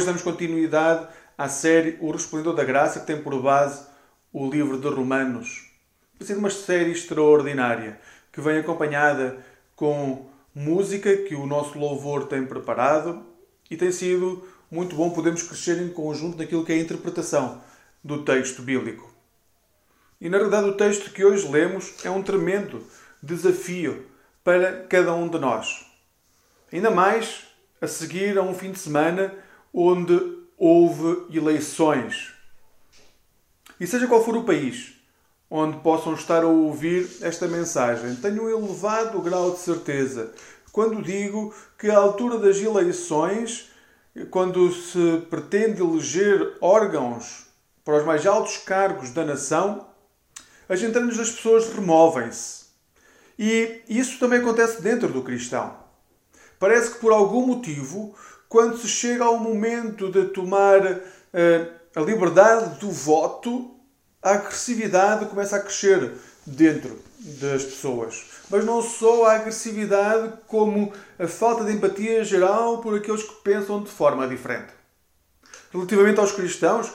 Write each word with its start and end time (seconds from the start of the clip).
Hoje 0.00 0.06
damos 0.06 0.22
continuidade 0.22 1.08
à 1.36 1.46
série 1.46 1.98
O 2.00 2.10
Resplendor 2.10 2.54
da 2.54 2.64
Graça, 2.64 3.00
que 3.00 3.06
tem 3.06 3.20
por 3.20 3.38
base 3.42 3.84
o 4.32 4.48
livro 4.48 4.78
de 4.78 4.88
Romanos. 4.88 5.70
Tem 6.16 6.26
sido 6.26 6.38
uma 6.38 6.48
série 6.48 6.90
extraordinária, 6.90 8.00
que 8.32 8.40
vem 8.40 8.56
acompanhada 8.56 9.44
com 9.76 10.26
música 10.54 11.14
que 11.18 11.34
o 11.34 11.44
nosso 11.44 11.78
louvor 11.78 12.28
tem 12.28 12.46
preparado 12.46 13.22
e 13.70 13.76
tem 13.76 13.92
sido 13.92 14.42
muito 14.70 14.96
bom 14.96 15.10
podermos 15.10 15.42
crescer 15.42 15.78
em 15.82 15.90
conjunto 15.90 16.38
naquilo 16.38 16.64
que 16.64 16.72
é 16.72 16.76
a 16.76 16.80
interpretação 16.80 17.60
do 18.02 18.24
texto 18.24 18.62
bíblico. 18.62 19.12
E 20.18 20.30
na 20.30 20.38
realidade 20.38 20.70
o 20.70 20.76
texto 20.78 21.10
que 21.10 21.22
hoje 21.22 21.46
lemos 21.46 21.92
é 22.02 22.10
um 22.10 22.22
tremendo 22.22 22.82
desafio 23.22 24.06
para 24.42 24.82
cada 24.84 25.12
um 25.12 25.28
de 25.28 25.38
nós. 25.38 25.84
Ainda 26.72 26.90
mais 26.90 27.44
a 27.82 27.86
seguir 27.86 28.38
a 28.38 28.42
um 28.42 28.54
fim 28.54 28.72
de 28.72 28.78
semana 28.78 29.49
onde 29.72 30.38
houve 30.56 31.36
eleições. 31.36 32.32
E 33.78 33.86
seja 33.86 34.06
qual 34.06 34.24
for 34.24 34.36
o 34.36 34.44
país 34.44 34.94
onde 35.52 35.78
possam 35.78 36.14
estar 36.14 36.44
a 36.44 36.46
ouvir 36.46 37.10
esta 37.22 37.48
mensagem, 37.48 38.14
tenho 38.14 38.44
um 38.44 38.48
elevado 38.48 39.20
grau 39.20 39.50
de 39.50 39.58
certeza 39.58 40.32
quando 40.72 41.02
digo 41.02 41.52
que 41.78 41.90
à 41.90 41.98
altura 41.98 42.38
das 42.38 42.58
eleições, 42.58 43.70
quando 44.30 44.72
se 44.72 45.22
pretende 45.28 45.82
eleger 45.82 46.56
órgãos 46.60 47.46
para 47.84 47.98
os 47.98 48.04
mais 48.04 48.26
altos 48.26 48.58
cargos 48.58 49.10
da 49.10 49.24
nação, 49.24 49.86
as 50.68 50.80
entranhas 50.82 51.16
das 51.16 51.30
pessoas 51.30 51.72
removem-se. 51.72 52.66
E 53.38 53.82
isso 53.88 54.18
também 54.18 54.38
acontece 54.38 54.80
dentro 54.82 55.08
do 55.08 55.22
cristão. 55.22 55.74
Parece 56.58 56.92
que 56.92 56.98
por 57.00 57.10
algum 57.12 57.46
motivo, 57.46 58.14
quando 58.50 58.76
se 58.76 58.88
chega 58.88 59.24
ao 59.24 59.38
momento 59.38 60.10
de 60.10 60.24
tomar 60.24 60.82
uh, 60.84 61.00
a 61.94 62.00
liberdade 62.00 62.80
do 62.80 62.90
voto, 62.90 63.76
a 64.20 64.32
agressividade 64.32 65.26
começa 65.26 65.54
a 65.54 65.60
crescer 65.60 66.14
dentro 66.44 66.98
das 67.20 67.62
pessoas. 67.62 68.26
Mas 68.50 68.64
não 68.64 68.82
só 68.82 69.26
a 69.26 69.36
agressividade, 69.36 70.32
como 70.48 70.92
a 71.16 71.28
falta 71.28 71.64
de 71.64 71.72
empatia 71.72 72.24
geral 72.24 72.78
por 72.78 72.96
aqueles 72.96 73.22
que 73.22 73.36
pensam 73.44 73.84
de 73.84 73.90
forma 73.90 74.26
diferente. 74.26 74.72
Relativamente 75.70 76.18
aos 76.18 76.32
cristãos, 76.32 76.92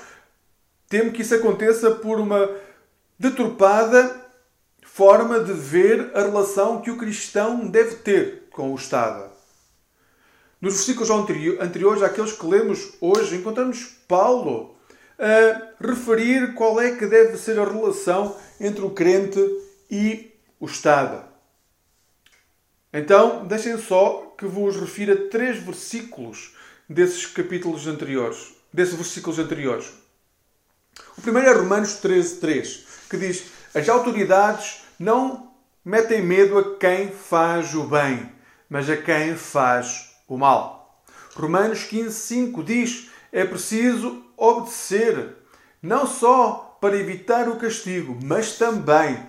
temo 0.90 1.14
que 1.14 1.22
isso 1.22 1.36
aconteça 1.36 1.90
por 1.92 2.20
uma 2.20 2.50
deturpada 3.18 4.24
forma 4.84 5.40
de 5.40 5.54
ver 5.54 6.12
a 6.14 6.22
relação 6.22 6.82
que 6.82 6.92
o 6.92 6.98
cristão 6.98 7.66
deve 7.66 7.96
ter 7.96 8.50
com 8.52 8.74
o 8.74 8.76
Estado. 8.76 9.35
Nos 10.66 10.74
versículos 10.74 11.12
anteriores 11.12 12.02
àqueles 12.02 12.32
que 12.32 12.44
lemos 12.44 12.94
hoje, 13.00 13.36
encontramos 13.36 14.00
Paulo 14.08 14.76
a 15.20 15.86
referir 15.88 16.56
qual 16.56 16.82
é 16.82 16.96
que 16.96 17.06
deve 17.06 17.38
ser 17.38 17.60
a 17.60 17.64
relação 17.64 18.36
entre 18.60 18.84
o 18.84 18.90
crente 18.90 19.40
e 19.92 20.34
o 20.60 20.66
Estado. 20.66 21.24
Então, 22.92 23.46
deixem 23.46 23.78
só 23.78 24.34
que 24.36 24.48
vos 24.48 24.76
refira 24.76 25.30
três 25.30 25.60
versículos 25.60 26.56
desses 26.90 27.28
capítulos 27.28 27.86
anteriores, 27.86 28.56
desses 28.74 28.96
versículos 28.96 29.38
anteriores. 29.38 29.94
O 31.16 31.22
primeiro 31.22 31.48
é 31.48 31.54
Romanos 31.54 31.98
13, 31.98 32.38
3, 32.38 32.88
que 33.08 33.18
diz: 33.18 33.52
As 33.72 33.88
autoridades 33.88 34.82
não 34.98 35.54
metem 35.86 36.24
medo 36.24 36.58
a 36.58 36.76
quem 36.80 37.12
faz 37.12 37.76
o 37.76 37.84
bem, 37.84 38.32
mas 38.68 38.90
a 38.90 38.98
quem 38.98 39.36
faz 39.36 40.15
o 40.28 40.38
mal. 40.38 41.04
Romanos 41.36 41.84
15, 41.84 42.14
5 42.14 42.64
diz: 42.64 43.10
É 43.32 43.46
preciso 43.46 44.24
obedecer, 44.38 45.36
não 45.82 46.08
só 46.08 46.78
para 46.82 46.98
evitar 46.98 47.50
o 47.50 47.58
castigo, 47.58 48.18
mas 48.24 48.58
também 48.58 49.20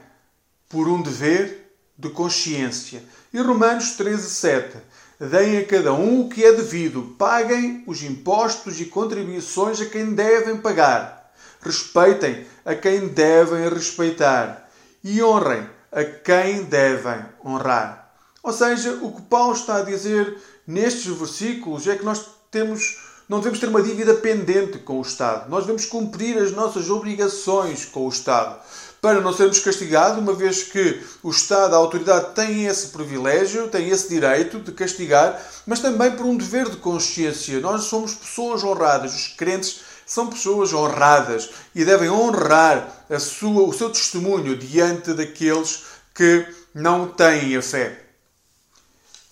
por 0.68 0.88
um 0.88 1.02
dever 1.02 1.72
de 1.98 2.10
consciência. 2.10 3.02
E 3.32 3.40
Romanos 3.40 3.92
13, 3.92 4.30
7 4.30 4.76
Deem 5.18 5.58
a 5.58 5.64
cada 5.64 5.94
um 5.94 6.20
o 6.20 6.28
que 6.28 6.44
é 6.44 6.52
devido, 6.52 7.14
paguem 7.18 7.82
os 7.86 8.02
impostos 8.02 8.78
e 8.82 8.84
contribuições 8.84 9.80
a 9.80 9.86
quem 9.86 10.14
devem 10.14 10.58
pagar, 10.58 11.32
respeitem 11.62 12.44
a 12.66 12.74
quem 12.74 13.08
devem 13.08 13.66
respeitar 13.70 14.68
e 15.02 15.22
honrem 15.22 15.66
a 15.90 16.04
quem 16.04 16.64
devem 16.64 17.24
honrar. 17.42 18.12
Ou 18.42 18.52
seja, 18.52 18.98
o 19.00 19.10
que 19.12 19.22
Paulo 19.22 19.54
está 19.54 19.76
a 19.76 19.82
dizer 19.82 20.36
nestes 20.66 21.06
versículos 21.06 21.87
é 21.87 21.97
que 21.97 22.04
nós 22.04 22.27
temos, 22.50 22.99
não 23.28 23.38
devemos 23.38 23.60
ter 23.60 23.69
uma 23.69 23.82
dívida 23.82 24.15
pendente 24.15 24.78
com 24.78 24.99
o 24.99 25.03
Estado. 25.03 25.49
Nós 25.49 25.65
devemos 25.65 25.87
cumprir 25.87 26.38
as 26.38 26.53
nossas 26.53 26.91
obrigações 26.91 27.84
com 27.84 28.06
o 28.06 28.09
Estado 28.09 28.59
para 29.00 29.21
não 29.21 29.32
sermos 29.32 29.60
castigados, 29.60 30.19
uma 30.19 30.32
vez 30.32 30.65
que 30.65 31.00
o 31.22 31.31
Estado, 31.31 31.75
a 31.75 31.78
autoridade, 31.78 32.34
tem 32.34 32.66
esse 32.66 32.88
privilégio, 32.88 33.69
tem 33.69 33.88
esse 33.88 34.09
direito 34.09 34.59
de 34.59 34.72
castigar, 34.72 35.41
mas 35.65 35.78
também 35.78 36.10
por 36.10 36.27
um 36.27 36.37
dever 36.37 36.69
de 36.69 36.78
consciência. 36.78 37.60
Nós 37.60 37.84
somos 37.84 38.15
pessoas 38.15 38.65
honradas, 38.65 39.15
os 39.15 39.28
crentes 39.28 39.81
são 40.04 40.28
pessoas 40.28 40.72
honradas 40.72 41.50
e 41.75 41.84
devem 41.84 42.10
honrar 42.10 43.06
sua, 43.21 43.62
o 43.62 43.72
seu 43.72 43.91
testemunho 43.91 44.56
diante 44.56 45.12
daqueles 45.12 45.84
que 46.12 46.47
não 46.75 47.06
têm 47.09 47.56
a 47.56 47.62
fé. 47.62 48.00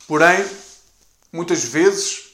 Porém, 0.06 0.44
muitas 1.34 1.64
vezes, 1.64 2.32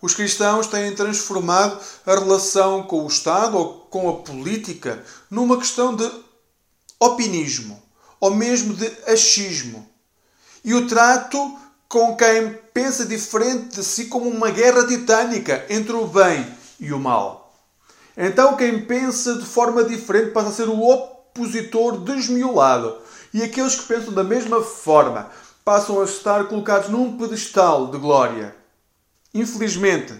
os 0.00 0.14
cristãos 0.14 0.68
têm 0.68 0.94
transformado 0.94 1.76
a 2.06 2.14
relação 2.14 2.84
com 2.84 3.04
o 3.04 3.08
Estado 3.08 3.58
ou 3.58 3.80
com 3.90 4.08
a 4.08 4.18
política 4.18 5.04
numa 5.28 5.58
questão 5.58 5.96
de 5.96 6.08
opinismo 7.00 7.82
ou 8.20 8.32
mesmo 8.32 8.74
de 8.74 8.86
achismo. 9.08 9.84
E 10.64 10.72
o 10.72 10.86
trato 10.86 11.58
com 11.88 12.16
quem 12.16 12.56
pensa 12.72 13.04
diferente 13.04 13.74
de 13.74 13.82
si 13.82 14.04
como 14.04 14.30
uma 14.30 14.50
guerra 14.50 14.86
titânica 14.86 15.66
entre 15.68 15.92
o 15.92 16.06
bem 16.06 16.46
e 16.78 16.92
o 16.92 16.98
mal. 17.00 17.52
Então, 18.16 18.56
quem 18.56 18.84
pensa 18.84 19.34
de 19.34 19.44
forma 19.44 19.82
diferente 19.82 20.30
passa 20.30 20.50
a 20.50 20.52
ser 20.52 20.68
o 20.68 20.80
opositor 20.80 21.98
desmiolado. 21.98 22.98
E 23.34 23.42
aqueles 23.42 23.74
que 23.74 23.86
pensam 23.86 24.12
da 24.12 24.22
mesma 24.22 24.62
forma 24.62 25.30
passam 25.64 26.00
a 26.00 26.04
estar 26.04 26.44
colocados 26.44 26.88
num 26.88 27.16
pedestal 27.16 27.88
de 27.88 27.98
glória. 27.98 28.54
Infelizmente, 29.32 30.14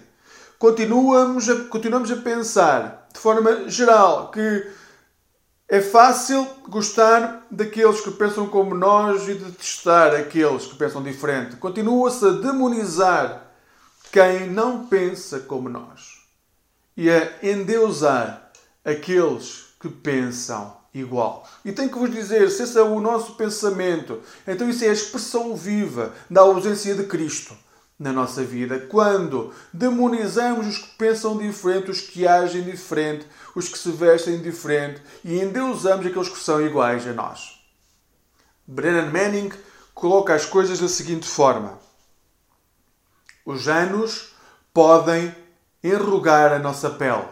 continuamos 0.59 1.49
a, 1.49 1.65
continuamos 1.65 2.11
a 2.11 2.17
pensar, 2.17 3.09
de 3.12 3.19
forma 3.19 3.69
geral, 3.69 4.31
que 4.31 4.71
é 5.69 5.81
fácil 5.81 6.47
gostar 6.69 7.47
daqueles 7.51 8.01
que 8.01 8.11
pensam 8.11 8.49
como 8.49 8.75
nós 8.75 9.28
e 9.28 9.34
detestar 9.34 10.15
aqueles 10.15 10.67
que 10.67 10.77
pensam 10.77 11.03
diferente. 11.03 11.57
Continua-se 11.57 12.27
a 12.27 12.31
demonizar 12.31 13.53
quem 14.11 14.51
não 14.51 14.87
pensa 14.87 15.41
como 15.41 15.69
nós 15.69 16.21
e 16.97 17.09
a 17.09 17.39
endeusar 17.43 18.51
aqueles 18.84 19.75
que 19.81 19.89
pensam 19.89 20.80
igual. 20.93 21.49
E 21.65 21.73
tenho 21.73 21.91
que 21.91 21.99
vos 21.99 22.11
dizer, 22.11 22.51
se 22.51 22.62
esse 22.62 22.78
é 22.78 22.83
o 22.83 23.01
nosso 23.01 23.34
pensamento, 23.34 24.21
então 24.47 24.69
isso 24.69 24.84
é 24.84 24.89
a 24.89 24.93
expressão 24.93 25.55
viva 25.56 26.12
da 26.28 26.41
ausência 26.41 26.95
de 26.95 27.05
Cristo 27.05 27.56
na 27.99 28.12
nossa 28.12 28.43
vida. 28.43 28.78
Quando 28.78 29.53
demonizamos 29.73 30.67
os 30.67 30.78
que 30.78 30.97
pensam 30.97 31.37
diferente, 31.37 31.91
os 31.91 32.01
que 32.01 32.27
agem 32.27 32.63
diferente, 32.63 33.27
os 33.54 33.69
que 33.69 33.78
se 33.78 33.91
vestem 33.92 34.41
diferente 34.41 35.03
e 35.22 35.39
endeusamos 35.39 36.07
aqueles 36.07 36.28
que 36.28 36.39
são 36.39 36.65
iguais 36.65 37.07
a 37.07 37.13
nós. 37.13 37.60
Brennan 38.66 39.10
Manning 39.10 39.53
coloca 39.92 40.34
as 40.34 40.47
coisas 40.47 40.81
da 40.81 40.89
seguinte 40.89 41.28
forma: 41.28 41.78
Os 43.45 43.69
anos 43.69 44.33
podem 44.72 45.34
enrugar 45.83 46.53
a 46.53 46.59
nossa 46.59 46.89
pele, 46.89 47.28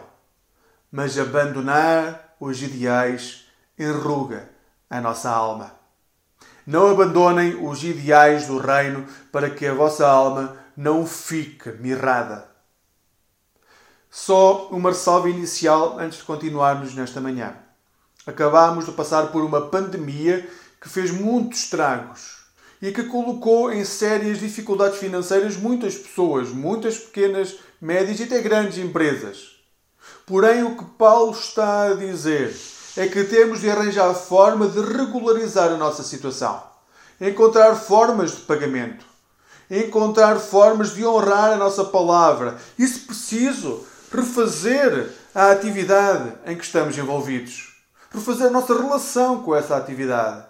mas 0.91 1.17
abandonar 1.17 2.35
os 2.39 2.61
ideais 2.61 3.48
enruga 3.79 4.49
a 4.89 4.99
nossa 4.99 5.29
alma. 5.29 5.73
Não 6.67 6.91
abandonem 6.91 7.55
os 7.65 7.83
ideais 7.83 8.45
do 8.45 8.59
reino 8.59 9.07
para 9.31 9.49
que 9.49 9.65
a 9.65 9.73
vossa 9.73 10.07
alma 10.07 10.57
não 10.75 11.07
fique 11.07 11.71
mirrada. 11.71 12.47
Só 14.11 14.67
uma 14.67 14.89
ressalva 14.89 15.29
inicial 15.29 15.97
antes 15.97 16.19
de 16.19 16.25
continuarmos 16.25 16.93
nesta 16.93 17.21
manhã. 17.21 17.55
Acabámos 18.27 18.85
de 18.85 18.91
passar 18.91 19.31
por 19.31 19.43
uma 19.43 19.69
pandemia 19.69 20.47
que 20.81 20.89
fez 20.89 21.11
muitos 21.11 21.63
estragos 21.63 22.39
e 22.81 22.91
que 22.91 23.03
colocou 23.03 23.71
em 23.71 23.83
sérias 23.83 24.39
dificuldades 24.39 24.99
financeiras 24.99 25.57
muitas 25.57 25.95
pessoas, 25.95 26.49
muitas 26.49 26.97
pequenas, 26.97 27.57
médias 27.81 28.19
e 28.19 28.23
até 28.23 28.41
grandes 28.41 28.77
empresas. 28.77 29.59
Porém, 30.25 30.63
o 30.63 30.77
que 30.77 30.85
Paulo 30.85 31.31
está 31.31 31.87
a 31.87 31.93
dizer 31.95 32.55
é 32.97 33.07
que 33.07 33.23
temos 33.23 33.61
de 33.61 33.69
arranjar 33.69 34.13
forma 34.13 34.67
de 34.67 34.79
regularizar 34.79 35.71
a 35.71 35.77
nossa 35.77 36.03
situação, 36.03 36.61
encontrar 37.19 37.75
formas 37.75 38.31
de 38.31 38.41
pagamento. 38.41 39.05
encontrar 39.71 40.39
formas 40.39 40.95
de 40.95 41.05
honrar 41.05 41.51
a 41.51 41.55
nossa 41.55 41.85
palavra 41.85 42.57
e, 42.77 42.87
se 42.87 43.01
preciso, 43.01 43.85
refazer 44.11 45.11
a 45.35 45.51
atividade 45.51 46.33
em 46.47 46.57
que 46.57 46.63
estamos 46.63 46.97
envolvidos. 46.97 47.75
Refazer 48.09 48.47
a 48.47 48.49
nossa 48.49 48.73
relação 48.73 49.43
com 49.43 49.55
essa 49.55 49.77
atividade. 49.77 50.43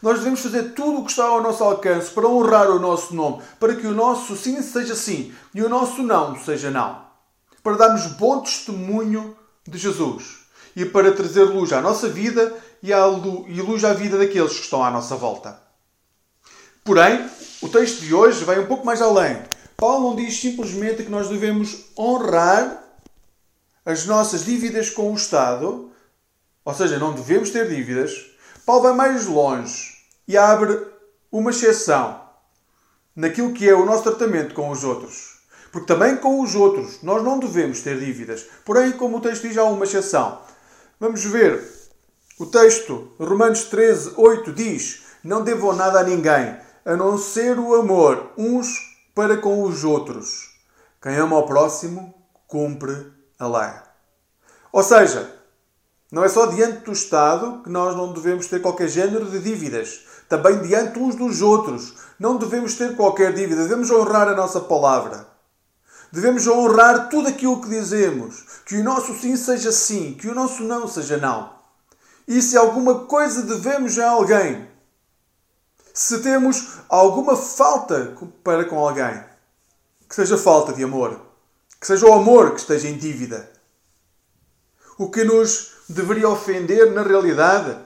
Nós 0.00 0.18
devemos 0.18 0.40
fazer 0.40 0.74
tudo 0.74 1.00
o 1.00 1.04
que 1.04 1.10
está 1.10 1.24
ao 1.24 1.42
nosso 1.42 1.64
alcance 1.64 2.12
para 2.12 2.28
honrar 2.28 2.70
o 2.70 2.78
nosso 2.78 3.12
nome, 3.16 3.42
para 3.58 3.74
que 3.74 3.86
o 3.88 3.94
nosso 3.94 4.36
sim 4.36 4.62
seja 4.62 4.94
sim 4.94 5.34
e 5.52 5.60
o 5.60 5.68
nosso 5.68 6.00
não 6.00 6.38
seja 6.38 6.70
não. 6.70 7.02
Para 7.64 7.76
darmos 7.76 8.06
bom 8.06 8.42
testemunho 8.42 9.36
de 9.66 9.76
Jesus 9.76 10.41
e 10.74 10.84
para 10.84 11.12
trazer 11.12 11.44
luz 11.44 11.72
à 11.72 11.80
nossa 11.80 12.08
vida 12.08 12.54
e, 12.82 12.92
à 12.92 13.04
luz, 13.06 13.44
e 13.48 13.60
luz 13.60 13.84
à 13.84 13.92
vida 13.92 14.18
daqueles 14.18 14.54
que 14.54 14.64
estão 14.64 14.84
à 14.84 14.90
nossa 14.90 15.16
volta. 15.16 15.60
Porém, 16.84 17.28
o 17.60 17.68
texto 17.68 18.00
de 18.00 18.12
hoje 18.12 18.44
vai 18.44 18.58
um 18.58 18.66
pouco 18.66 18.84
mais 18.84 19.00
além. 19.00 19.40
Paulo 19.76 20.10
não 20.10 20.16
diz 20.16 20.40
simplesmente 20.40 21.04
que 21.04 21.10
nós 21.10 21.28
devemos 21.28 21.86
honrar 21.96 22.82
as 23.84 24.06
nossas 24.06 24.44
dívidas 24.44 24.90
com 24.90 25.12
o 25.12 25.16
Estado, 25.16 25.90
ou 26.64 26.74
seja, 26.74 26.98
não 26.98 27.12
devemos 27.12 27.50
ter 27.50 27.68
dívidas. 27.68 28.12
Paulo 28.64 28.82
vai 28.82 28.92
mais 28.94 29.26
longe 29.26 29.92
e 30.26 30.36
abre 30.36 30.86
uma 31.30 31.50
exceção 31.50 32.20
naquilo 33.14 33.52
que 33.52 33.68
é 33.68 33.74
o 33.74 33.84
nosso 33.84 34.04
tratamento 34.04 34.54
com 34.54 34.70
os 34.70 34.84
outros. 34.84 35.40
Porque 35.70 35.86
também 35.86 36.16
com 36.16 36.40
os 36.40 36.54
outros 36.54 37.02
nós 37.02 37.22
não 37.22 37.38
devemos 37.38 37.80
ter 37.80 37.98
dívidas. 37.98 38.44
Porém, 38.64 38.92
como 38.92 39.16
o 39.16 39.20
texto 39.20 39.48
diz, 39.48 39.56
há 39.56 39.64
uma 39.64 39.84
exceção. 39.84 40.40
Vamos 40.98 41.24
ver. 41.24 41.62
O 42.38 42.46
texto, 42.46 43.12
Romanos 43.18 43.64
13, 43.64 44.14
8, 44.16 44.52
diz: 44.52 45.02
Não 45.22 45.42
devam 45.42 45.72
nada 45.74 46.00
a 46.00 46.04
ninguém, 46.04 46.56
a 46.84 46.96
não 46.96 47.18
ser 47.18 47.58
o 47.58 47.74
amor 47.74 48.32
uns 48.36 48.68
para 49.14 49.36
com 49.36 49.62
os 49.62 49.84
outros. 49.84 50.50
Quem 51.00 51.16
ama 51.16 51.36
ao 51.36 51.46
próximo, 51.46 52.14
cumpre 52.46 53.12
a 53.38 53.46
lei. 53.46 53.72
Ou 54.72 54.82
seja, 54.82 55.34
não 56.10 56.24
é 56.24 56.28
só 56.28 56.46
diante 56.46 56.84
do 56.84 56.92
Estado 56.92 57.62
que 57.62 57.70
nós 57.70 57.96
não 57.96 58.12
devemos 58.12 58.46
ter 58.46 58.60
qualquer 58.60 58.88
género 58.88 59.24
de 59.24 59.38
dívidas. 59.38 60.06
Também 60.28 60.60
diante 60.60 60.98
uns 60.98 61.14
dos 61.14 61.42
outros. 61.42 61.94
Não 62.18 62.36
devemos 62.36 62.74
ter 62.74 62.94
qualquer 62.96 63.32
dívida. 63.32 63.62
Devemos 63.62 63.90
honrar 63.90 64.28
a 64.28 64.34
nossa 64.34 64.60
palavra. 64.60 65.26
Devemos 66.12 66.46
honrar 66.46 67.08
tudo 67.08 67.28
aquilo 67.28 67.60
que 67.62 67.70
dizemos. 67.70 68.44
Que 68.66 68.76
o 68.76 68.84
nosso 68.84 69.18
sim 69.18 69.34
seja 69.34 69.72
sim, 69.72 70.12
que 70.12 70.28
o 70.28 70.34
nosso 70.34 70.62
não 70.62 70.86
seja 70.86 71.16
não. 71.16 71.50
E 72.28 72.42
se 72.42 72.56
alguma 72.56 73.06
coisa 73.06 73.42
devemos 73.42 73.98
a 73.98 74.10
alguém, 74.10 74.68
se 75.94 76.20
temos 76.20 76.78
alguma 76.88 77.36
falta 77.36 78.14
para 78.44 78.64
com 78.66 78.78
alguém, 78.78 79.24
que 80.08 80.14
seja 80.14 80.36
falta 80.36 80.72
de 80.72 80.84
amor, 80.84 81.20
que 81.80 81.86
seja 81.86 82.06
o 82.06 82.12
amor 82.12 82.52
que 82.52 82.60
esteja 82.60 82.88
em 82.88 82.96
dívida. 82.96 83.50
O 84.98 85.10
que 85.10 85.24
nos 85.24 85.72
deveria 85.88 86.28
ofender, 86.28 86.92
na 86.92 87.02
realidade, 87.02 87.76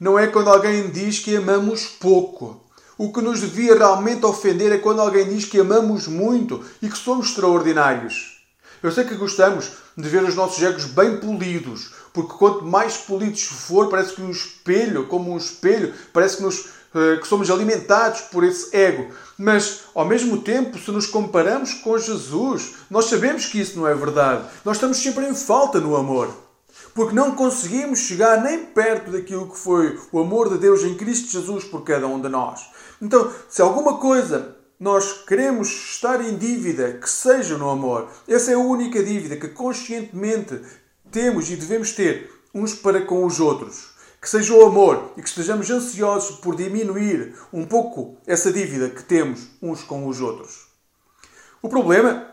não 0.00 0.18
é 0.18 0.26
quando 0.26 0.50
alguém 0.50 0.90
diz 0.90 1.20
que 1.20 1.36
amamos 1.36 1.86
pouco 1.86 2.63
o 2.96 3.12
que 3.12 3.20
nos 3.20 3.40
devia 3.40 3.76
realmente 3.76 4.24
ofender 4.24 4.72
é 4.72 4.78
quando 4.78 5.00
alguém 5.00 5.28
diz 5.28 5.44
que 5.44 5.60
amamos 5.60 6.06
muito 6.06 6.64
e 6.80 6.88
que 6.88 6.96
somos 6.96 7.28
extraordinários. 7.28 8.42
Eu 8.82 8.92
sei 8.92 9.04
que 9.04 9.14
gostamos 9.14 9.72
de 9.96 10.08
ver 10.08 10.22
os 10.22 10.34
nossos 10.34 10.62
egos 10.62 10.84
bem 10.84 11.16
polidos, 11.16 11.92
porque 12.12 12.34
quanto 12.34 12.64
mais 12.64 12.96
polidos 12.96 13.42
for, 13.42 13.88
parece 13.88 14.14
que 14.14 14.22
um 14.22 14.30
espelho, 14.30 15.06
como 15.06 15.32
um 15.32 15.36
espelho, 15.36 15.94
parece 16.12 16.36
que, 16.36 16.42
nos, 16.42 16.66
eh, 16.94 17.16
que 17.16 17.26
somos 17.26 17.50
alimentados 17.50 18.20
por 18.22 18.44
esse 18.44 18.76
ego. 18.76 19.10
Mas, 19.38 19.84
ao 19.94 20.04
mesmo 20.04 20.42
tempo, 20.42 20.78
se 20.78 20.90
nos 20.90 21.06
comparamos 21.06 21.74
com 21.74 21.98
Jesus, 21.98 22.74
nós 22.90 23.06
sabemos 23.06 23.46
que 23.46 23.60
isso 23.60 23.78
não 23.78 23.88
é 23.88 23.94
verdade. 23.94 24.44
Nós 24.64 24.76
estamos 24.76 24.98
sempre 24.98 25.26
em 25.26 25.34
falta 25.34 25.80
no 25.80 25.96
amor 25.96 26.44
porque 26.94 27.14
não 27.14 27.34
conseguimos 27.34 27.98
chegar 27.98 28.40
nem 28.40 28.66
perto 28.66 29.10
daquilo 29.10 29.50
que 29.50 29.58
foi 29.58 29.98
o 30.12 30.20
amor 30.20 30.48
de 30.48 30.58
Deus 30.58 30.84
em 30.84 30.94
Cristo 30.94 31.30
Jesus 31.30 31.64
por 31.64 31.82
cada 31.82 32.06
um 32.06 32.20
de 32.20 32.28
nós. 32.28 32.70
Então, 33.00 33.32
se 33.48 33.60
alguma 33.60 33.98
coisa 33.98 34.56
nós 34.78 35.24
queremos 35.24 35.68
estar 35.68 36.20
em 36.20 36.36
dívida, 36.36 36.92
que 36.94 37.08
seja 37.08 37.56
no 37.56 37.70
amor, 37.70 38.10
essa 38.28 38.50
é 38.50 38.54
a 38.54 38.58
única 38.58 39.02
dívida 39.02 39.36
que 39.36 39.48
conscientemente 39.48 40.60
temos 41.10 41.48
e 41.48 41.56
devemos 41.56 41.92
ter 41.92 42.30
uns 42.52 42.74
para 42.74 43.02
com 43.02 43.24
os 43.24 43.40
outros. 43.40 43.94
Que 44.20 44.28
seja 44.28 44.54
o 44.54 44.64
amor 44.64 45.12
e 45.16 45.22
que 45.22 45.28
estejamos 45.28 45.70
ansiosos 45.70 46.36
por 46.36 46.56
diminuir 46.56 47.34
um 47.52 47.66
pouco 47.66 48.16
essa 48.26 48.52
dívida 48.52 48.88
que 48.88 49.02
temos 49.02 49.48
uns 49.60 49.82
com 49.82 50.06
os 50.08 50.20
outros. 50.20 50.66
O 51.60 51.68
problema 51.68 52.28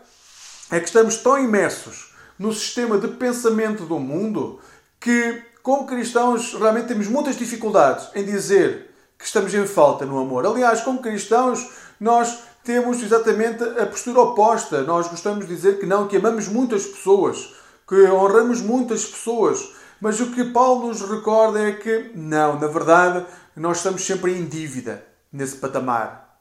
é 0.70 0.80
que 0.80 0.86
estamos 0.86 1.16
tão 1.18 1.38
imersos 1.38 2.14
no 2.38 2.52
sistema 2.52 2.98
de 2.98 3.08
pensamento 3.08 3.84
do 3.84 3.98
mundo 3.98 4.58
que, 4.98 5.42
como 5.62 5.86
cristãos, 5.86 6.54
realmente 6.54 6.88
temos 6.88 7.08
muitas 7.08 7.36
dificuldades 7.36 8.08
em 8.14 8.24
dizer 8.24 8.91
que 9.22 9.28
estamos 9.28 9.54
em 9.54 9.64
falta 9.68 10.04
no 10.04 10.18
amor. 10.18 10.44
Aliás, 10.44 10.80
como 10.80 11.00
cristãos, 11.00 11.70
nós 12.00 12.40
temos 12.64 13.00
exatamente 13.00 13.62
a 13.62 13.86
postura 13.86 14.20
oposta. 14.20 14.82
Nós 14.82 15.06
gostamos 15.06 15.46
de 15.46 15.54
dizer 15.54 15.78
que 15.78 15.86
não, 15.86 16.08
que 16.08 16.16
amamos 16.16 16.48
muitas 16.48 16.84
pessoas, 16.84 17.54
que 17.86 17.94
honramos 18.10 18.60
muitas 18.60 19.04
pessoas. 19.04 19.74
Mas 20.00 20.18
o 20.18 20.32
que 20.32 20.46
Paulo 20.46 20.88
nos 20.88 21.08
recorda 21.08 21.60
é 21.60 21.70
que, 21.70 22.10
não, 22.16 22.58
na 22.58 22.66
verdade, 22.66 23.24
nós 23.54 23.76
estamos 23.76 24.04
sempre 24.04 24.36
em 24.36 24.44
dívida 24.44 25.06
nesse 25.32 25.58
patamar. 25.58 26.40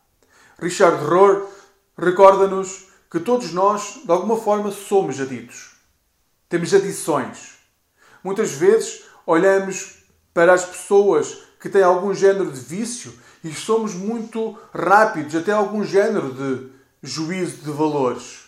Richard 0.58 1.06
Rohr 1.06 1.46
recorda-nos 1.96 2.88
que 3.12 3.20
todos 3.20 3.54
nós, 3.54 4.00
de 4.04 4.12
alguma 4.12 4.38
forma, 4.38 4.72
somos 4.72 5.22
aditos. 5.22 5.76
Temos 6.50 6.74
adições. 6.74 7.60
Muitas 8.24 8.54
vezes 8.54 9.04
olhamos 9.28 10.00
para 10.34 10.54
as 10.54 10.66
pessoas 10.66 11.51
que 11.62 11.70
têm 11.70 11.84
algum 11.84 12.12
género 12.12 12.52
de 12.52 12.60
vício 12.60 13.14
e 13.44 13.54
somos 13.54 13.94
muito 13.94 14.58
rápidos, 14.74 15.36
até 15.36 15.52
algum 15.52 15.84
género 15.84 16.34
de 16.34 16.72
juízo 17.04 17.58
de 17.58 17.70
valores. 17.70 18.46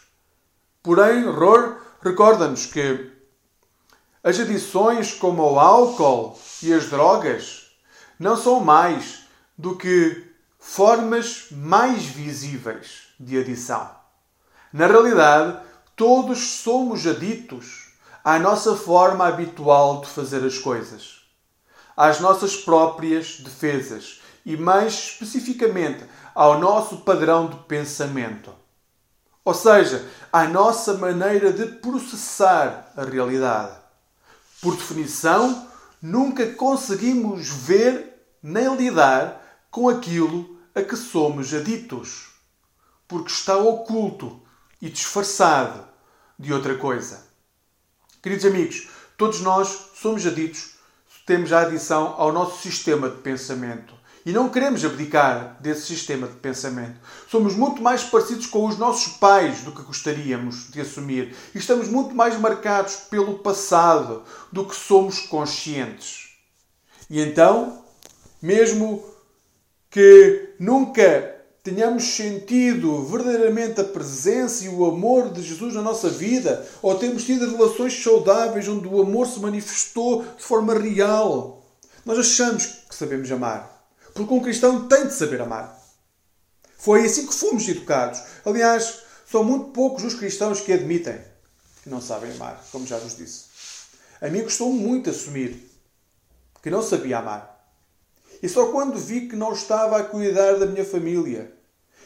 Porém, 0.82 1.24
Rohr 1.26 1.78
recorda-nos 2.02 2.66
que 2.66 3.12
as 4.24 4.40
adições 4.40 5.14
como 5.14 5.44
o 5.44 5.60
álcool 5.60 6.40
e 6.64 6.74
as 6.74 6.90
drogas 6.90 7.68
não 8.20 8.36
são 8.36 8.60
mais 8.60 9.26
do 9.56 9.76
que 9.76 10.26
formas 10.60 11.50
mais 11.52 12.04
visíveis 12.04 13.10
de 13.20 13.38
adição. 13.38 13.92
Na 14.72 14.88
realidade, 14.88 15.60
todos 15.96 16.40
somos 16.40 17.06
aditos 17.06 17.94
à 18.24 18.40
nossa 18.40 18.76
forma 18.76 19.28
habitual 19.28 20.02
de 20.02 20.08
fazer 20.08 20.44
as 20.44 20.58
coisas 20.58 21.23
às 21.96 22.20
nossas 22.20 22.56
próprias 22.56 23.40
defesas 23.40 24.22
e, 24.46 24.58
mais 24.58 24.94
especificamente, 24.94 26.04
ao 26.34 26.60
nosso 26.60 26.98
padrão 26.98 27.48
de 27.48 27.58
pensamento. 27.66 28.54
Ou 29.46 29.54
seja, 29.54 30.08
à 30.32 30.46
nossa 30.46 30.94
maneira 30.96 31.52
de 31.52 31.66
processar 31.66 32.92
a 32.96 33.04
realidade. 33.04 33.78
Por 34.62 34.76
definição, 34.76 35.68
nunca 36.02 36.48
conseguimos 36.54 37.50
ver 37.50 38.26
nem 38.42 38.76
lidar 38.76 39.42
com 39.70 39.90
aquilo 39.90 40.58
a 40.74 40.82
que 40.82 40.96
somos 40.96 41.54
aditos, 41.54 42.30
porque 43.08 43.32
está 43.32 43.58
oculto 43.58 44.42
e 44.82 44.90
disfarçado 44.90 45.86
de 46.40 46.54
outra 46.54 46.78
coisa. 46.78 47.26
Queridos 48.22 48.46
amigos, 48.46 48.90
todos 49.18 49.42
nós 49.42 49.92
somos 49.96 50.26
aditos 50.26 50.73
temos 51.26 51.54
a 51.54 51.62
adição 51.62 52.16
ao 52.18 52.32
nosso 52.32 52.62
sistema 52.62 53.10
de 53.10 53.18
pensamento. 53.18 53.94
E 54.26 54.32
não 54.32 54.48
queremos 54.48 54.86
abdicar 54.86 55.58
desse 55.60 55.86
sistema 55.86 56.28
de 56.28 56.36
pensamento. 56.36 56.98
Somos 57.28 57.56
muito 57.56 57.82
mais 57.82 58.04
parecidos 58.04 58.46
com 58.46 58.66
os 58.66 58.78
nossos 58.78 59.14
pais 59.18 59.62
do 59.62 59.74
que 59.74 59.82
gostaríamos 59.82 60.72
de 60.72 60.80
assumir. 60.80 61.36
E 61.54 61.58
estamos 61.58 61.90
muito 61.90 62.16
mais 62.16 62.40
marcados 62.40 62.96
pelo 63.10 63.40
passado 63.40 64.24
do 64.50 64.66
que 64.66 64.76
somos 64.76 65.20
conscientes. 65.20 66.30
E 67.10 67.20
então, 67.20 67.84
mesmo 68.42 69.04
que 69.92 70.56
nunca 70.58 71.43
tenhamos 71.64 72.04
sentido 72.04 73.04
verdadeiramente 73.06 73.80
a 73.80 73.86
presença 73.86 74.66
e 74.66 74.70
o 74.70 74.86
amor 74.86 75.32
de 75.32 75.42
Jesus 75.42 75.74
na 75.74 75.82
nossa 75.82 76.10
vida, 76.10 76.68
ou 76.82 76.96
temos 76.96 77.24
tido 77.24 77.50
relações 77.50 78.04
saudáveis 78.04 78.68
onde 78.68 78.86
o 78.86 79.02
amor 79.02 79.26
se 79.26 79.40
manifestou 79.40 80.24
de 80.24 80.44
forma 80.44 80.78
real. 80.78 81.66
Nós 82.06 82.20
achamos 82.20 82.66
que 82.66 82.94
sabemos 82.94 83.32
amar. 83.32 83.72
Porque 84.14 84.34
um 84.34 84.42
cristão 84.42 84.88
tem 84.88 85.08
de 85.08 85.14
saber 85.14 85.42
amar. 85.42 85.82
Foi 86.78 87.06
assim 87.06 87.26
que 87.26 87.34
fomos 87.34 87.68
educados. 87.68 88.22
Aliás, 88.46 89.00
são 89.26 89.44
muito 89.44 89.72
poucos 89.72 90.04
os 90.04 90.14
cristãos 90.14 90.60
que 90.60 90.74
admitem 90.74 91.18
que 91.82 91.90
não 91.90 92.02
sabem 92.02 92.32
amar, 92.32 92.64
como 92.72 92.86
já 92.86 92.98
vos 92.98 93.16
disse. 93.18 93.46
A 94.22 94.30
mim 94.30 94.44
custou 94.44 94.72
muito 94.72 95.10
assumir 95.10 95.70
que 96.62 96.70
não 96.70 96.82
sabia 96.82 97.20
amar. 97.20 97.53
E 98.44 98.50
só 98.50 98.74
quando 98.74 99.00
vi 99.00 99.30
que 99.30 99.38
não 99.38 99.54
estava 99.54 99.98
a 99.98 100.04
cuidar 100.04 100.60
da 100.60 100.66
minha 100.66 100.84
família. 100.84 101.50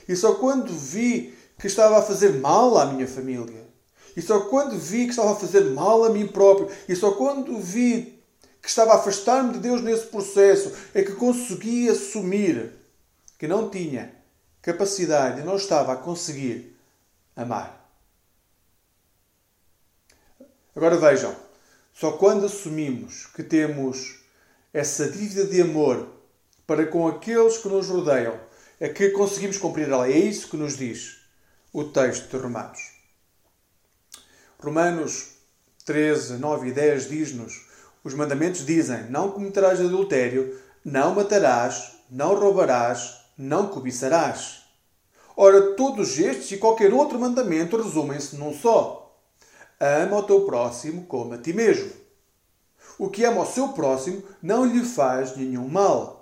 E 0.07 0.15
só 0.15 0.35
quando 0.35 0.71
vi 0.71 1.35
que 1.57 1.65
estava 1.65 1.97
a 1.97 2.01
fazer 2.03 2.33
mal 2.33 2.77
à 2.77 2.85
minha 2.85 3.07
família, 3.07 3.65
e 4.15 4.21
só 4.21 4.41
quando 4.41 4.77
vi 4.77 5.05
que 5.05 5.09
estava 5.09 5.31
a 5.31 5.35
fazer 5.35 5.61
mal 5.71 6.05
a 6.05 6.11
mim 6.11 6.27
próprio, 6.27 6.69
e 6.87 6.95
só 6.95 7.13
quando 7.13 7.57
vi 7.57 8.21
que 8.61 8.69
estava 8.69 8.91
a 8.91 8.95
afastar-me 8.97 9.53
de 9.53 9.59
Deus 9.59 9.81
nesse 9.81 10.05
processo, 10.05 10.71
é 10.93 11.01
que 11.01 11.13
consegui 11.13 11.89
assumir 11.89 12.71
que 13.39 13.47
não 13.47 13.71
tinha 13.71 14.13
capacidade 14.61 15.41
e 15.41 15.43
não 15.43 15.55
estava 15.55 15.93
a 15.93 15.97
conseguir 15.97 16.77
amar. 17.35 17.89
Agora 20.75 20.97
vejam, 20.97 21.35
só 21.95 22.11
quando 22.11 22.45
assumimos 22.45 23.25
que 23.25 23.41
temos 23.41 24.19
essa 24.71 25.09
dívida 25.09 25.43
de 25.45 25.61
amor 25.61 26.16
para 26.67 26.85
com 26.85 27.07
aqueles 27.07 27.57
que 27.57 27.69
nos 27.69 27.87
rodeiam 27.87 28.37
é 28.79 28.89
que 28.89 29.09
conseguimos 29.11 29.57
cumprir 29.57 29.91
a 29.91 30.01
lei. 30.01 30.13
É 30.13 30.17
isso 30.17 30.49
que 30.49 30.57
nos 30.57 30.77
diz 30.77 31.17
o 31.73 31.85
texto 31.85 32.29
de 32.29 32.37
Romanos. 32.37 32.91
Romanos 34.59 35.29
13, 35.85 36.33
9 36.33 36.67
e 36.67 36.71
10 36.73 37.09
diz-nos: 37.09 37.65
os 38.03 38.13
mandamentos 38.13 38.65
dizem: 38.65 39.09
não 39.09 39.31
cometerás 39.31 39.79
adultério, 39.79 40.59
não 40.83 41.15
matarás, 41.15 41.93
não 42.09 42.35
roubarás, 42.35 43.17
não 43.37 43.67
cobiçarás. 43.67 44.63
Ora, 45.35 45.75
todos 45.75 46.17
estes 46.17 46.51
e 46.51 46.57
qualquer 46.57 46.93
outro 46.93 47.19
mandamento 47.19 47.77
resumem-se 47.77 48.35
num 48.35 48.53
só: 48.53 49.15
ama 49.79 50.17
o 50.17 50.23
teu 50.23 50.41
próximo 50.45 51.05
como 51.05 51.33
a 51.33 51.37
ti 51.37 51.53
mesmo. 51.53 51.91
O 52.97 53.09
que 53.09 53.23
ama 53.23 53.41
o 53.41 53.45
seu 53.45 53.69
próximo 53.69 54.23
não 54.41 54.65
lhe 54.65 54.83
faz 54.83 55.37
nenhum 55.37 55.67
mal, 55.67 56.16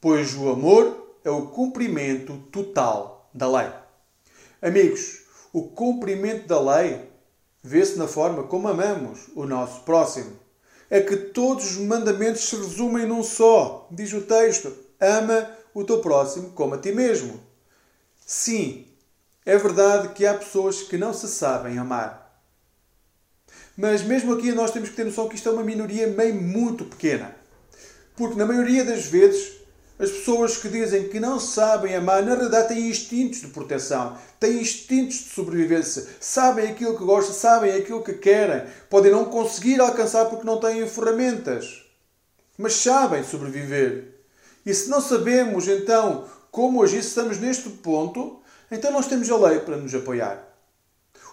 pois 0.00 0.34
o 0.34 0.48
amor 0.48 1.18
é 1.24 1.30
o 1.30 1.48
cumprimento 1.48 2.38
total 2.50 3.30
da 3.34 3.50
lei. 3.50 3.70
Amigos, 4.62 5.22
o 5.52 5.68
cumprimento 5.68 6.46
da 6.46 6.60
lei 6.60 7.08
vê-se 7.62 7.98
na 7.98 8.08
forma 8.08 8.44
como 8.44 8.68
amamos 8.68 9.28
o 9.34 9.44
nosso 9.44 9.82
próximo. 9.82 10.32
É 10.88 11.00
que 11.00 11.16
todos 11.16 11.76
os 11.76 11.76
mandamentos 11.78 12.42
se 12.42 12.56
resumem 12.56 13.06
num 13.06 13.22
só. 13.22 13.86
Diz 13.90 14.12
o 14.12 14.22
texto: 14.22 14.72
ama 14.98 15.48
o 15.74 15.84
teu 15.84 16.00
próximo 16.00 16.50
como 16.50 16.74
a 16.74 16.78
ti 16.78 16.92
mesmo. 16.92 17.40
Sim, 18.26 18.86
é 19.44 19.56
verdade 19.56 20.14
que 20.14 20.26
há 20.26 20.34
pessoas 20.34 20.82
que 20.82 20.96
não 20.96 21.12
se 21.12 21.28
sabem 21.28 21.78
amar. 21.78 22.42
Mas 23.76 24.02
mesmo 24.02 24.34
aqui 24.34 24.52
nós 24.52 24.72
temos 24.72 24.88
que 24.88 24.96
ter 24.96 25.04
noção 25.04 25.28
que 25.28 25.36
isto 25.36 25.48
é 25.48 25.52
uma 25.52 25.62
minoria 25.62 26.06
meio 26.08 26.34
muito 26.34 26.84
pequena. 26.84 27.34
Porque 28.16 28.36
na 28.36 28.44
maioria 28.44 28.84
das 28.84 29.06
vezes 29.06 29.59
as 30.00 30.10
pessoas 30.10 30.56
que 30.56 30.68
dizem 30.68 31.08
que 31.08 31.20
não 31.20 31.38
sabem 31.38 31.94
amar, 31.94 32.22
na 32.22 32.34
realidade 32.34 32.68
têm 32.68 32.88
instintos 32.88 33.42
de 33.42 33.48
proteção, 33.48 34.16
têm 34.40 34.62
instintos 34.62 35.18
de 35.18 35.30
sobrevivência, 35.30 36.06
sabem 36.18 36.70
aquilo 36.70 36.96
que 36.96 37.04
gostam, 37.04 37.34
sabem 37.34 37.76
aquilo 37.76 38.02
que 38.02 38.14
querem, 38.14 38.66
podem 38.88 39.12
não 39.12 39.26
conseguir 39.26 39.78
alcançar 39.78 40.24
porque 40.24 40.46
não 40.46 40.58
têm 40.58 40.88
ferramentas, 40.88 41.82
mas 42.56 42.72
sabem 42.76 43.22
sobreviver. 43.22 44.14
E 44.64 44.72
se 44.72 44.88
não 44.88 45.02
sabemos 45.02 45.68
então 45.68 46.24
como 46.50 46.82
agir, 46.82 47.00
estamos 47.00 47.38
neste 47.38 47.68
ponto, 47.68 48.40
então 48.70 48.90
nós 48.90 49.06
temos 49.06 49.30
a 49.30 49.36
lei 49.36 49.60
para 49.60 49.76
nos 49.76 49.94
apoiar. 49.94 50.48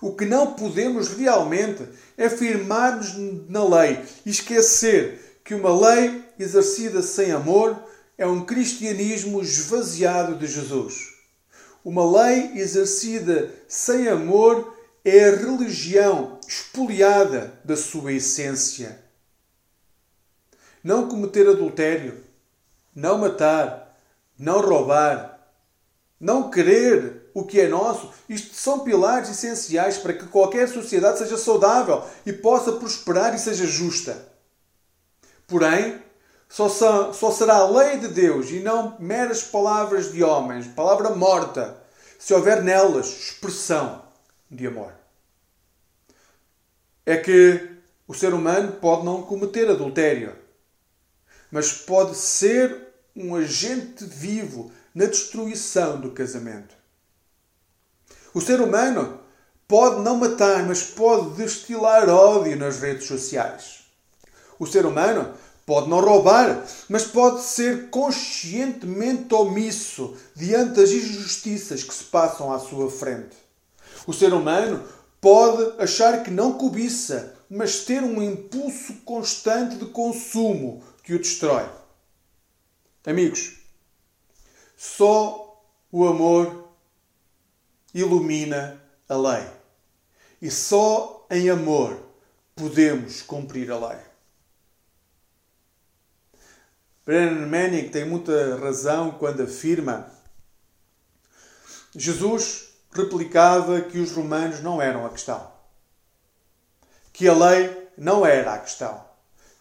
O 0.01 0.13
que 0.13 0.25
não 0.25 0.53
podemos 0.53 1.07
realmente 1.07 1.87
é 2.17 2.29
firmar-nos 2.29 3.15
na 3.47 3.63
lei 3.63 4.01
e 4.25 4.29
esquecer 4.29 5.39
que 5.45 5.55
uma 5.55 5.73
lei 5.89 6.21
exercida 6.37 7.01
sem 7.01 7.31
amor 7.31 7.86
é 8.17 8.25
um 8.25 8.43
cristianismo 8.43 9.41
esvaziado 9.41 10.35
de 10.35 10.47
Jesus. 10.47 11.13
Uma 11.83 12.23
lei 12.23 12.57
exercida 12.57 13.53
sem 13.67 14.07
amor 14.07 14.75
é 15.05 15.25
a 15.25 15.35
religião 15.35 16.39
espoliada 16.47 17.53
da 17.63 17.77
sua 17.77 18.11
essência. 18.11 18.99
Não 20.83 21.07
cometer 21.07 21.47
adultério, 21.47 22.23
não 22.95 23.17
matar, 23.17 23.95
não 24.37 24.61
roubar, 24.61 25.37
não 26.19 26.49
querer 26.49 27.29
o 27.33 27.45
que 27.45 27.61
é 27.61 27.67
nosso, 27.67 28.11
isto 28.27 28.55
são 28.55 28.79
pilares 28.79 29.29
essenciais 29.29 29.99
para 29.99 30.13
que 30.13 30.25
qualquer 30.25 30.67
sociedade 30.67 31.19
seja 31.19 31.37
saudável 31.37 32.03
e 32.25 32.33
possa 32.33 32.71
prosperar 32.73 33.35
e 33.35 33.39
seja 33.39 33.67
justa. 33.67 34.27
Porém, 35.45 36.01
só, 36.49 36.69
são, 36.69 37.13
só 37.13 37.31
será 37.31 37.55
a 37.55 37.69
lei 37.69 37.97
de 37.97 38.07
Deus 38.07 38.49
e 38.49 38.59
não 38.59 38.95
meras 38.99 39.43
palavras 39.43 40.11
de 40.11 40.23
homens, 40.23 40.67
palavra 40.67 41.09
morta, 41.09 41.77
se 42.17 42.33
houver 42.33 42.63
nelas 42.63 43.07
expressão 43.07 44.03
de 44.49 44.67
amor. 44.67 44.93
É 47.05 47.17
que 47.17 47.69
o 48.07 48.13
ser 48.13 48.33
humano 48.33 48.73
pode 48.73 49.05
não 49.05 49.23
cometer 49.23 49.69
adultério, 49.69 50.35
mas 51.51 51.73
pode 51.73 52.15
ser 52.15 52.87
um 53.15 53.35
agente 53.35 54.05
vivo 54.05 54.71
na 54.93 55.05
destruição 55.05 55.99
do 55.99 56.11
casamento. 56.11 56.75
O 58.33 58.41
ser 58.41 58.61
humano 58.61 59.19
pode 59.67 60.01
não 60.01 60.15
matar, 60.15 60.65
mas 60.65 60.83
pode 60.83 61.31
destilar 61.31 62.07
ódio 62.09 62.55
nas 62.55 62.79
redes 62.79 63.07
sociais. 63.07 63.85
O 64.59 64.65
ser 64.65 64.85
humano 64.85 65.33
Pode 65.67 65.89
não 65.89 65.99
roubar, 65.99 66.65
mas 66.87 67.03
pode 67.03 67.41
ser 67.41 67.89
conscientemente 67.89 69.33
omisso 69.33 70.15
diante 70.33 70.75
das 70.75 70.91
injustiças 70.91 71.83
que 71.83 71.93
se 71.93 72.05
passam 72.05 72.53
à 72.53 72.57
sua 72.57 72.89
frente. 72.89 73.35
O 74.07 74.13
ser 74.13 74.33
humano 74.33 74.87
pode 75.19 75.73
achar 75.77 76.23
que 76.23 76.31
não 76.31 76.53
cobiça, 76.53 77.35
mas 77.49 77.81
ter 77.83 78.01
um 78.01 78.23
impulso 78.23 78.93
constante 79.03 79.75
de 79.75 79.87
consumo 79.87 80.81
que 81.03 81.13
o 81.13 81.19
destrói. 81.19 81.67
Amigos, 83.05 83.57
só 84.77 85.61
o 85.91 86.07
amor 86.07 86.69
ilumina 87.93 88.81
a 89.09 89.17
lei. 89.17 89.45
E 90.41 90.49
só 90.49 91.27
em 91.29 91.49
amor 91.49 91.99
podemos 92.55 93.21
cumprir 93.21 93.69
a 93.69 93.89
lei. 93.89 94.06
Brennan 97.07 97.47
Manning 97.47 97.87
tem 97.87 98.03
muita 98.03 98.57
razão 98.57 99.11
quando 99.11 99.41
afirma 99.41 100.11
Jesus 101.95 102.65
replicava 102.91 103.79
que 103.79 103.97
os 103.97 104.11
romanos 104.11 104.61
não 104.61 104.81
eram 104.81 105.05
a 105.05 105.09
questão, 105.09 105.49
que 107.13 107.25
a 107.29 107.33
lei 107.33 107.87
não 107.97 108.25
era 108.25 108.55
a 108.55 108.59
questão, 108.59 109.01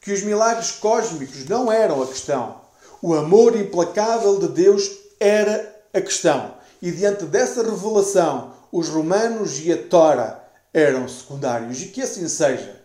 que 0.00 0.12
os 0.12 0.24
milagres 0.24 0.72
cósmicos 0.72 1.46
não 1.46 1.70
eram 1.70 2.02
a 2.02 2.08
questão, 2.08 2.62
o 3.00 3.14
amor 3.14 3.56
implacável 3.56 4.40
de 4.40 4.48
Deus 4.48 4.90
era 5.20 5.72
a 5.94 6.00
questão. 6.00 6.52
E 6.82 6.90
diante 6.90 7.26
dessa 7.26 7.62
revelação, 7.62 8.54
os 8.72 8.88
romanos 8.88 9.60
e 9.64 9.72
a 9.72 9.80
Tora 9.86 10.44
eram 10.74 11.08
secundários. 11.08 11.80
E 11.80 11.86
que 11.86 12.02
assim 12.02 12.26
seja. 12.26 12.82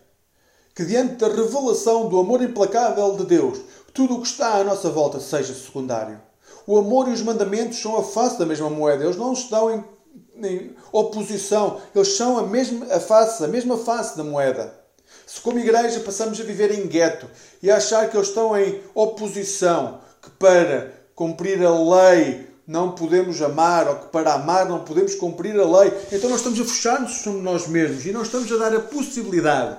Que 0.74 0.84
diante 0.84 1.16
da 1.16 1.28
revelação 1.28 2.08
do 2.08 2.18
amor 2.18 2.40
implacável 2.40 3.16
de 3.16 3.26
Deus, 3.26 3.60
tudo 3.92 4.16
o 4.16 4.22
que 4.22 4.28
está 4.28 4.54
à 4.56 4.64
nossa 4.64 4.90
volta 4.90 5.20
seja 5.20 5.54
secundário. 5.54 6.20
O 6.66 6.78
amor 6.78 7.08
e 7.08 7.12
os 7.12 7.22
mandamentos 7.22 7.80
são 7.80 7.96
a 7.96 8.02
face 8.02 8.38
da 8.38 8.46
mesma 8.46 8.70
moeda. 8.70 9.04
Eles 9.04 9.16
não 9.16 9.32
estão 9.32 9.70
em, 9.70 9.84
em 10.46 10.76
oposição. 10.92 11.80
Eles 11.94 12.16
são 12.16 12.38
a 12.38 12.46
mesma 12.46 12.86
a 12.94 13.00
face, 13.00 13.44
a 13.44 13.48
mesma 13.48 13.76
face 13.76 14.16
da 14.16 14.24
moeda. 14.24 14.80
Se 15.26 15.40
como 15.40 15.58
igreja 15.58 16.00
passamos 16.00 16.40
a 16.40 16.44
viver 16.44 16.72
em 16.72 16.86
gueto 16.86 17.28
e 17.62 17.70
a 17.70 17.76
achar 17.76 18.08
que 18.08 18.16
eles 18.16 18.28
estão 18.28 18.56
em 18.56 18.80
oposição, 18.94 20.00
que 20.20 20.30
para 20.30 20.92
cumprir 21.14 21.64
a 21.64 21.70
lei 21.70 22.48
não 22.66 22.92
podemos 22.92 23.42
amar, 23.42 23.88
ou 23.88 23.96
que 23.96 24.06
para 24.06 24.34
amar 24.34 24.66
não 24.66 24.84
podemos 24.84 25.14
cumprir 25.14 25.58
a 25.58 25.80
lei, 25.80 25.92
então 26.12 26.30
nós 26.30 26.38
estamos 26.38 26.60
a 26.60 26.64
fechar-nos 26.64 27.20
sobre 27.22 27.42
nós 27.42 27.66
mesmos 27.66 28.06
e 28.06 28.12
não 28.12 28.22
estamos 28.22 28.50
a 28.52 28.56
dar 28.56 28.74
a 28.74 28.80
possibilidade 28.80 29.78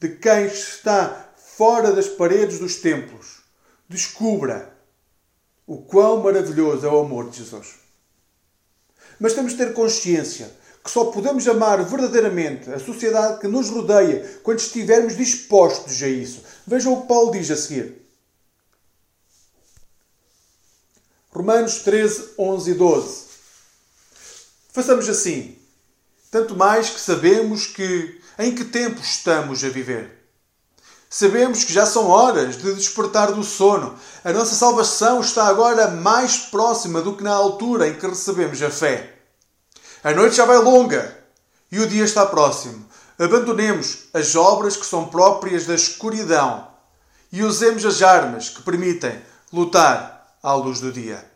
de 0.00 0.08
quem 0.08 0.46
está 0.46 1.27
fora 1.58 1.90
das 1.90 2.06
paredes 2.06 2.60
dos 2.60 2.76
templos, 2.76 3.38
descubra 3.88 4.72
o 5.66 5.78
quão 5.78 6.22
maravilhoso 6.22 6.86
é 6.86 6.88
o 6.88 7.00
amor 7.00 7.28
de 7.30 7.38
Jesus. 7.38 7.74
Mas 9.18 9.34
temos 9.34 9.50
de 9.50 9.58
ter 9.58 9.74
consciência 9.74 10.56
que 10.84 10.88
só 10.88 11.06
podemos 11.06 11.48
amar 11.48 11.84
verdadeiramente 11.84 12.70
a 12.70 12.78
sociedade 12.78 13.40
que 13.40 13.48
nos 13.48 13.70
rodeia 13.70 14.40
quando 14.44 14.60
estivermos 14.60 15.16
dispostos 15.16 16.00
a 16.00 16.06
isso. 16.06 16.44
Vejam 16.64 16.92
o 16.92 17.00
que 17.02 17.08
Paulo 17.08 17.32
diz 17.32 17.50
a 17.50 17.56
seguir. 17.56 18.06
Romanos 21.32 21.80
13, 21.80 22.34
11 22.38 22.70
e 22.70 22.74
12. 22.74 23.24
Façamos 24.72 25.08
assim, 25.08 25.58
tanto 26.30 26.54
mais 26.54 26.88
que 26.88 27.00
sabemos 27.00 27.66
que 27.66 28.20
em 28.38 28.54
que 28.54 28.64
tempo 28.64 29.00
estamos 29.00 29.64
a 29.64 29.68
viver. 29.68 30.17
Sabemos 31.10 31.64
que 31.64 31.72
já 31.72 31.86
são 31.86 32.08
horas 32.08 32.58
de 32.58 32.74
despertar 32.74 33.32
do 33.32 33.42
sono. 33.42 33.98
A 34.22 34.32
nossa 34.32 34.54
salvação 34.54 35.20
está 35.20 35.46
agora 35.46 35.88
mais 35.88 36.36
próxima 36.36 37.00
do 37.00 37.16
que 37.16 37.22
na 37.22 37.32
altura 37.32 37.88
em 37.88 37.94
que 37.94 38.06
recebemos 38.06 38.60
a 38.62 38.70
fé. 38.70 39.18
A 40.04 40.12
noite 40.12 40.36
já 40.36 40.44
vai 40.44 40.58
longa 40.58 41.18
e 41.72 41.80
o 41.80 41.88
dia 41.88 42.04
está 42.04 42.26
próximo. 42.26 42.86
Abandonemos 43.18 44.04
as 44.12 44.36
obras 44.36 44.76
que 44.76 44.86
são 44.86 45.08
próprias 45.08 45.66
da 45.66 45.74
escuridão 45.74 46.68
e 47.32 47.42
usemos 47.42 47.84
as 47.84 48.02
armas 48.02 48.50
que 48.50 48.62
permitem 48.62 49.20
lutar 49.52 50.36
à 50.42 50.52
luz 50.54 50.80
do 50.80 50.92
dia. 50.92 51.28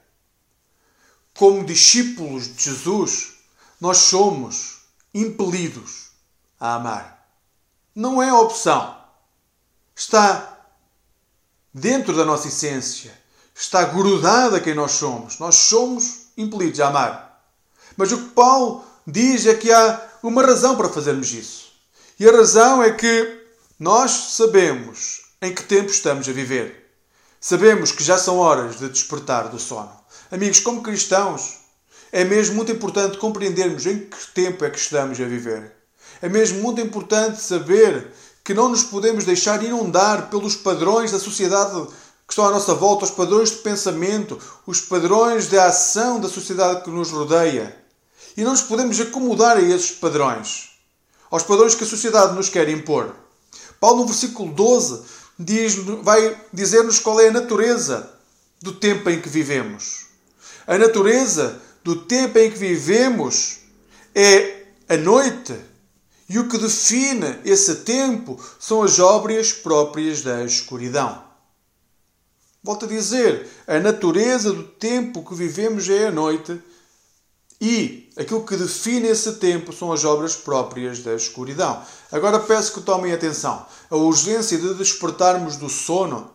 Como 1.35 1.65
discípulos 1.65 2.55
de 2.55 2.65
Jesus, 2.65 3.33
nós 3.81 3.97
somos 3.99 4.83
impelidos 5.15 6.11
a 6.61 6.75
amar. 6.75 7.27
Não 7.95 8.23
é 8.23 8.33
opção. 8.33 9.02
Está 9.95 10.59
dentro 11.73 12.17
da 12.17 12.25
nossa 12.25 12.49
essência. 12.49 13.13
Está 13.55 13.85
grudada 13.85 14.61
quem 14.61 14.75
nós 14.75 14.93
somos. 14.93 15.39
Nós 15.39 15.55
somos 15.55 16.27
impelidos 16.37 16.81
a 16.81 16.89
amar. 16.89 17.43
Mas 17.97 18.13
o 18.13 18.19
que 18.19 18.31
Paulo 18.31 18.85
diz 19.07 19.47
é 19.47 19.55
que 19.55 19.71
há 19.71 20.01
uma 20.23 20.43
razão 20.43 20.77
para 20.77 20.89
fazermos 20.89 21.33
isso. 21.33 21.73
E 22.19 22.29
a 22.29 22.33
razão 22.33 22.83
é 22.83 22.93
que 22.93 23.43
nós 23.79 24.11
sabemos 24.11 25.23
em 25.41 25.55
que 25.55 25.63
tempo 25.65 25.91
estamos 25.91 26.29
a 26.29 26.33
viver. 26.33 26.91
Sabemos 27.41 27.91
que 27.91 28.05
já 28.05 28.17
são 28.17 28.39
horas 28.39 28.79
de 28.79 28.89
despertar 28.89 29.49
do 29.49 29.59
sono. 29.59 29.91
Amigos, 30.31 30.61
como 30.61 30.83
cristãos, 30.83 31.59
é 32.13 32.25
mesmo 32.25 32.55
muito 32.55 32.71
importante 32.71 33.19
compreendermos 33.19 33.85
em 33.87 33.99
que 33.99 34.17
tempo 34.33 34.65
é 34.65 34.71
que 34.71 34.79
estamos 34.79 35.21
a 35.21 35.25
viver. 35.25 35.73
É 36.21 36.29
mesmo 36.29 36.63
muito 36.63 36.81
importante 36.81 37.41
saber 37.41 38.13
que 38.45 38.55
não 38.55 38.69
nos 38.69 38.83
podemos 38.83 39.25
deixar 39.25 39.63
inundar 39.63 40.29
pelos 40.29 40.57
padrões 40.57 41.13
da 41.13 41.19
sociedade 41.19 41.87
que 42.27 42.33
estão 42.33 42.47
à 42.47 42.51
nossa 42.51 42.75
volta, 42.75 43.05
os 43.05 43.11
padrões 43.11 43.51
de 43.51 43.57
pensamento, 43.57 44.39
os 44.67 44.81
padrões 44.81 45.49
de 45.49 45.59
ação 45.59 46.19
da 46.19 46.29
sociedade 46.29 46.83
que 46.83 46.91
nos 46.91 47.11
rodeia. 47.11 47.77
E 48.37 48.43
não 48.43 48.53
nos 48.53 48.63
podemos 48.63 48.99
acomodar 49.01 49.59
a 49.59 49.61
esses 49.61 49.93
padrões, 49.93 50.71
aos 51.31 51.43
padrões 51.43 51.75
que 51.75 51.85
a 51.85 51.87
sociedade 51.87 52.35
nos 52.35 52.49
quer 52.49 52.69
impor. 52.69 53.15
Paulo, 53.79 54.01
no 54.01 54.07
versículo 54.07 54.53
12, 54.53 55.03
diz, 55.39 55.75
vai 56.03 56.41
dizer-nos 56.53 56.99
qual 56.99 57.21
é 57.21 57.29
a 57.29 57.33
natureza 57.33 58.11
do 58.61 58.73
tempo 58.73 59.11
em 59.11 59.21
que 59.21 59.29
vivemos. 59.29 60.07
A 60.67 60.79
natureza 60.79 61.61
do 61.83 61.97
tempo 61.97 62.39
em 62.39 62.51
que 62.51 62.59
vivemos 62.59 63.59
é 64.15 64.67
a 64.89 64.97
noite. 64.97 65.55
E 66.33 66.39
o 66.39 66.49
que 66.49 66.57
define 66.57 67.41
esse 67.45 67.75
tempo 67.83 68.43
são 68.59 68.83
as 68.83 68.99
obras 68.99 69.53
próprias 69.53 70.23
da 70.23 70.43
escuridão. 70.43 71.23
Volto 72.63 72.87
a 72.87 72.89
dizer, 72.89 73.47
a 73.67 73.79
natureza 73.79 74.51
do 74.51 74.63
tempo 74.63 75.23
que 75.23 75.35
vivemos 75.35 75.91
é 75.91 76.07
a 76.07 76.11
noite 76.11 76.59
e 77.61 78.11
aquilo 78.17 78.47
que 78.47 78.57
define 78.57 79.09
esse 79.09 79.35
tempo 79.35 79.75
são 79.75 79.93
as 79.93 80.05
obras 80.05 80.35
próprias 80.35 81.01
da 81.01 81.15
escuridão. 81.15 81.85
Agora 82.11 82.41
peço 82.41 82.73
que 82.73 82.81
tomem 82.81 83.13
atenção. 83.13 83.67
A 83.91 83.97
urgência 83.97 84.57
de 84.57 84.73
despertarmos 84.73 85.57
do 85.57 85.69
sono 85.69 86.31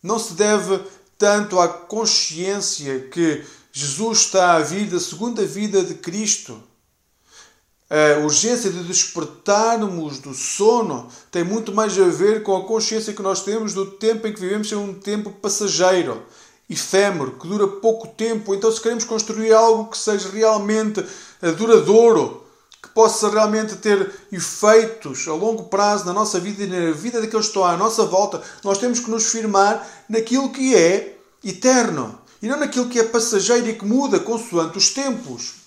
não 0.00 0.16
se 0.16 0.34
deve 0.34 0.80
tanto 1.18 1.58
à 1.58 1.66
consciência 1.66 3.00
que 3.08 3.44
Jesus 3.72 4.18
está 4.20 4.54
a 4.54 4.60
vir 4.60 4.88
da 4.88 5.00
segunda 5.00 5.44
vida 5.44 5.82
de 5.82 5.94
Cristo. 5.94 6.62
A 7.88 8.18
urgência 8.18 8.68
de 8.68 8.82
despertarmos 8.82 10.18
do 10.18 10.34
sono 10.34 11.08
tem 11.30 11.44
muito 11.44 11.72
mais 11.72 11.96
a 11.96 12.08
ver 12.08 12.42
com 12.42 12.56
a 12.56 12.64
consciência 12.64 13.12
que 13.12 13.22
nós 13.22 13.44
temos 13.44 13.74
do 13.74 13.86
tempo 13.86 14.26
em 14.26 14.32
que 14.32 14.40
vivemos 14.40 14.68
ser 14.68 14.74
um 14.74 14.92
tempo 14.92 15.30
passageiro, 15.30 16.20
efêmero, 16.68 17.38
que 17.38 17.46
dura 17.46 17.68
pouco 17.68 18.08
tempo. 18.08 18.52
Então, 18.52 18.72
se 18.72 18.80
queremos 18.80 19.04
construir 19.04 19.52
algo 19.52 19.88
que 19.88 19.96
seja 19.96 20.28
realmente 20.28 21.04
eh, 21.40 21.52
duradouro, 21.52 22.42
que 22.82 22.88
possa 22.88 23.30
realmente 23.30 23.76
ter 23.76 24.10
efeitos 24.32 25.28
a 25.28 25.34
longo 25.34 25.64
prazo 25.64 26.06
na 26.06 26.12
nossa 26.12 26.40
vida 26.40 26.64
e 26.64 26.66
na 26.66 26.90
vida 26.90 27.20
daqueles 27.20 27.46
que 27.46 27.50
estão 27.50 27.64
à 27.64 27.76
nossa 27.76 28.04
volta, 28.04 28.42
nós 28.64 28.78
temos 28.78 28.98
que 28.98 29.10
nos 29.10 29.26
firmar 29.26 29.88
naquilo 30.08 30.50
que 30.50 30.74
é 30.74 31.18
eterno 31.44 32.18
e 32.42 32.48
não 32.48 32.58
naquilo 32.58 32.88
que 32.88 32.98
é 32.98 33.04
passageiro 33.04 33.68
e 33.68 33.74
que 33.74 33.84
muda 33.84 34.18
consoante 34.18 34.76
os 34.76 34.90
tempos. 34.90 35.65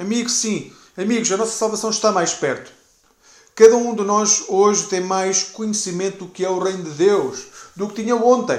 Amigos, 0.00 0.32
sim, 0.32 0.72
amigos, 0.96 1.30
a 1.30 1.36
nossa 1.36 1.52
salvação 1.52 1.90
está 1.90 2.10
mais 2.10 2.32
perto. 2.32 2.72
Cada 3.54 3.76
um 3.76 3.94
de 3.94 4.02
nós 4.02 4.44
hoje 4.48 4.86
tem 4.86 5.02
mais 5.02 5.42
conhecimento 5.42 6.24
do 6.24 6.28
que 6.28 6.42
é 6.42 6.48
o 6.48 6.58
reino 6.58 6.84
de 6.84 6.92
Deus 6.92 7.48
do 7.76 7.86
que 7.86 8.02
tinha 8.02 8.16
ontem. 8.16 8.58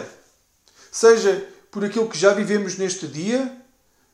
Seja 0.91 1.43
por 1.71 1.83
aquilo 1.83 2.07
que 2.07 2.15
já 2.15 2.31
vivemos 2.31 2.77
neste 2.77 3.07
dia, 3.07 3.57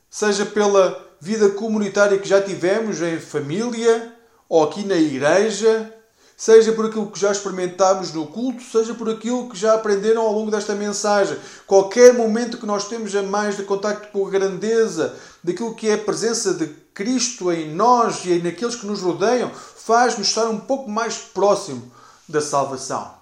seja 0.10 0.46
pela 0.46 1.06
vida 1.20 1.50
comunitária 1.50 2.18
que 2.18 2.30
já 2.30 2.42
tivemos 2.42 3.02
em 3.02 3.20
família 3.20 4.16
ou 4.48 4.63
aqui 4.63 4.86
na 4.86 4.96
igreja, 4.96 5.94
seja 6.38 6.71
por 6.71 6.86
aquilo 6.86 7.10
que 7.10 7.19
já 7.19 7.32
experimentámos 7.32 8.13
no 8.13 8.28
culto, 8.28 8.62
seja 8.62 8.93
por 8.93 9.10
aquilo 9.10 9.50
que 9.50 9.58
já 9.58 9.73
aprenderam 9.73 10.21
ao 10.21 10.32
longo 10.32 10.52
desta 10.52 10.76
mensagem. 10.76 11.36
Qualquer 11.65 12.13
momento 12.13 12.60
que 12.60 12.65
nós 12.67 12.88
temos 12.88 13.15
a 13.15 13.23
mais 13.23 13.58
de 13.58 13.63
contacto 13.63 14.10
com 14.12 14.28
a 14.28 14.30
grandeza 14.30 15.15
daquilo 15.43 15.73
que 15.73 15.89
é 15.89 15.95
a 15.95 15.97
presença 15.97 16.54
de 16.54 16.67
Cristo 16.93 17.52
em 17.52 17.73
nós 17.73 18.23
e 18.23 18.38
naqueles 18.38 18.76
que 18.76 18.86
nos 18.86 19.02
rodeiam, 19.02 19.52
faz-nos 19.52 20.28
estar 20.28 20.45
um 20.45 20.60
pouco 20.60 20.88
mais 20.88 21.17
próximo 21.17 21.91
da 22.30 22.39
salvação. 22.39 23.15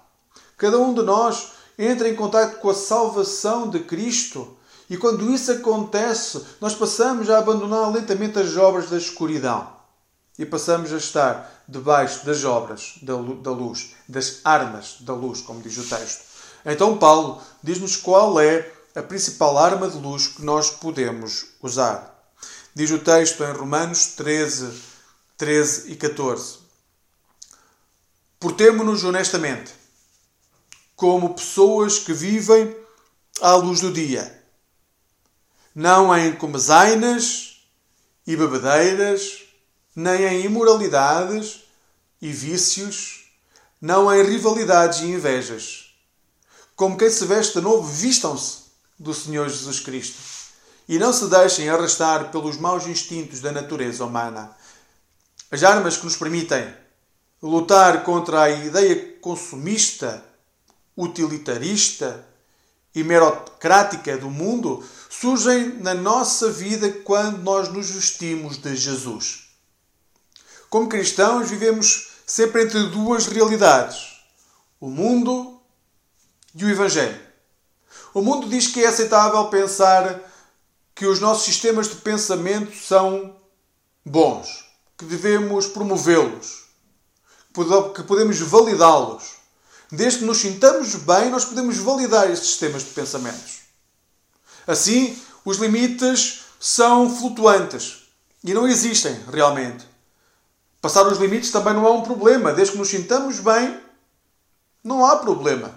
Cada 0.58 0.78
um 0.78 0.92
de 0.92 1.02
nós 1.02 1.52
entra 1.78 2.08
em 2.08 2.14
contato 2.14 2.58
com 2.58 2.68
a 2.68 2.74
salvação 2.74 3.70
de 3.70 3.80
Cristo 3.80 4.56
e 4.90 4.96
quando 4.96 5.32
isso 5.32 5.50
acontece, 5.52 6.42
nós 6.60 6.74
passamos 6.74 7.30
a 7.30 7.38
abandonar 7.38 7.90
lentamente 7.90 8.38
as 8.38 8.56
obras 8.58 8.90
da 8.90 8.98
escuridão 8.98 9.75
e 10.38 10.44
passamos 10.44 10.92
a 10.92 10.98
estar 10.98 11.64
debaixo 11.66 12.24
das 12.24 12.44
obras 12.44 12.94
da 13.02 13.16
luz, 13.50 13.94
das 14.08 14.40
armas 14.44 14.96
da 15.00 15.14
luz, 15.14 15.40
como 15.40 15.62
diz 15.62 15.76
o 15.78 15.84
texto. 15.84 16.24
Então, 16.64 16.98
Paulo 16.98 17.40
diz-nos 17.62 17.96
qual 17.96 18.40
é 18.40 18.70
a 18.94 19.02
principal 19.02 19.56
arma 19.58 19.88
de 19.88 19.96
luz 19.98 20.28
que 20.28 20.42
nós 20.42 20.70
podemos 20.70 21.46
usar. 21.62 22.14
Diz 22.74 22.90
o 22.90 22.98
texto 22.98 23.42
em 23.44 23.52
Romanos 23.52 24.08
13, 24.08 24.82
13 25.36 25.92
e 25.92 25.96
14: 25.96 26.58
Portemo-nos 28.38 29.04
honestamente, 29.04 29.72
como 30.94 31.34
pessoas 31.34 31.98
que 31.98 32.12
vivem 32.12 32.76
à 33.40 33.54
luz 33.54 33.80
do 33.80 33.92
dia, 33.92 34.42
não 35.74 36.16
em 36.16 36.34
comezainas 36.34 37.66
e 38.26 38.36
bebedeiras 38.36 39.45
nem 39.96 40.24
em 40.24 40.44
imoralidades 40.44 41.62
e 42.20 42.30
vícios, 42.30 43.30
não 43.80 44.12
em 44.14 44.22
rivalidades 44.22 45.00
e 45.00 45.06
invejas. 45.06 45.94
Como 46.76 46.98
quem 46.98 47.08
se 47.08 47.24
veste 47.24 47.54
de 47.54 47.62
novo, 47.62 47.88
vistam-se 47.88 48.66
do 48.98 49.14
Senhor 49.14 49.48
Jesus 49.48 49.80
Cristo 49.80 50.18
e 50.86 50.98
não 50.98 51.14
se 51.14 51.28
deixem 51.28 51.70
arrastar 51.70 52.30
pelos 52.30 52.58
maus 52.58 52.86
instintos 52.86 53.40
da 53.40 53.50
natureza 53.50 54.04
humana. 54.04 54.54
As 55.50 55.62
armas 55.62 55.96
que 55.96 56.04
nos 56.04 56.16
permitem 56.16 56.72
lutar 57.42 58.04
contra 58.04 58.42
a 58.42 58.50
ideia 58.50 59.16
consumista, 59.20 60.22
utilitarista 60.94 62.22
e 62.94 63.02
merocrática 63.02 64.18
do 64.18 64.30
mundo 64.30 64.84
surgem 65.08 65.78
na 65.78 65.94
nossa 65.94 66.50
vida 66.50 66.90
quando 66.90 67.38
nós 67.38 67.68
nos 67.68 67.90
vestimos 67.90 68.58
de 68.58 68.76
Jesus. 68.76 69.45
Como 70.68 70.88
cristãos, 70.88 71.48
vivemos 71.48 72.08
sempre 72.26 72.64
entre 72.64 72.82
duas 72.84 73.26
realidades: 73.26 74.20
o 74.80 74.88
mundo 74.88 75.60
e 76.54 76.64
o 76.64 76.70
Evangelho. 76.70 77.20
O 78.12 78.22
mundo 78.22 78.48
diz 78.48 78.66
que 78.66 78.82
é 78.82 78.86
aceitável 78.86 79.44
pensar 79.48 80.20
que 80.94 81.06
os 81.06 81.20
nossos 81.20 81.44
sistemas 81.44 81.88
de 81.88 81.96
pensamento 81.96 82.74
são 82.74 83.36
bons, 84.04 84.64
que 84.96 85.04
devemos 85.04 85.66
promovê-los, 85.66 86.64
que 87.94 88.02
podemos 88.02 88.38
validá-los. 88.38 89.36
Desde 89.92 90.20
que 90.20 90.24
nos 90.24 90.38
sintamos 90.38 90.94
bem, 90.94 91.30
nós 91.30 91.44
podemos 91.44 91.76
validar 91.76 92.30
estes 92.30 92.48
sistemas 92.48 92.82
de 92.82 92.90
pensamentos. 92.90 93.60
Assim, 94.66 95.16
os 95.44 95.58
limites 95.58 96.40
são 96.58 97.14
flutuantes 97.14 98.08
e 98.42 98.52
não 98.52 98.66
existem 98.66 99.14
realmente. 99.32 99.86
Passar 100.86 101.04
os 101.08 101.18
limites 101.18 101.50
também 101.50 101.74
não 101.74 101.84
é 101.84 101.90
um 101.90 102.02
problema. 102.02 102.52
Desde 102.52 102.70
que 102.70 102.78
nos 102.78 102.86
sintamos 102.86 103.40
bem, 103.40 103.80
não 104.84 105.04
há 105.04 105.16
problema. 105.16 105.74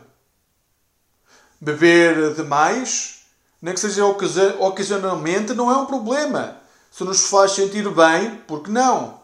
Beber 1.60 2.36
demais, 2.36 3.22
nem 3.60 3.74
que 3.74 3.80
seja 3.80 4.06
ocasionalmente, 4.06 5.56
não 5.56 5.72
é 5.72 5.76
um 5.76 5.88
problema. 5.88 6.58
Se 6.92 7.04
nos 7.04 7.22
faz 7.22 7.54
sentir 7.54 7.90
bem, 7.90 8.36
por 8.48 8.62
que 8.62 8.70
não? 8.70 9.20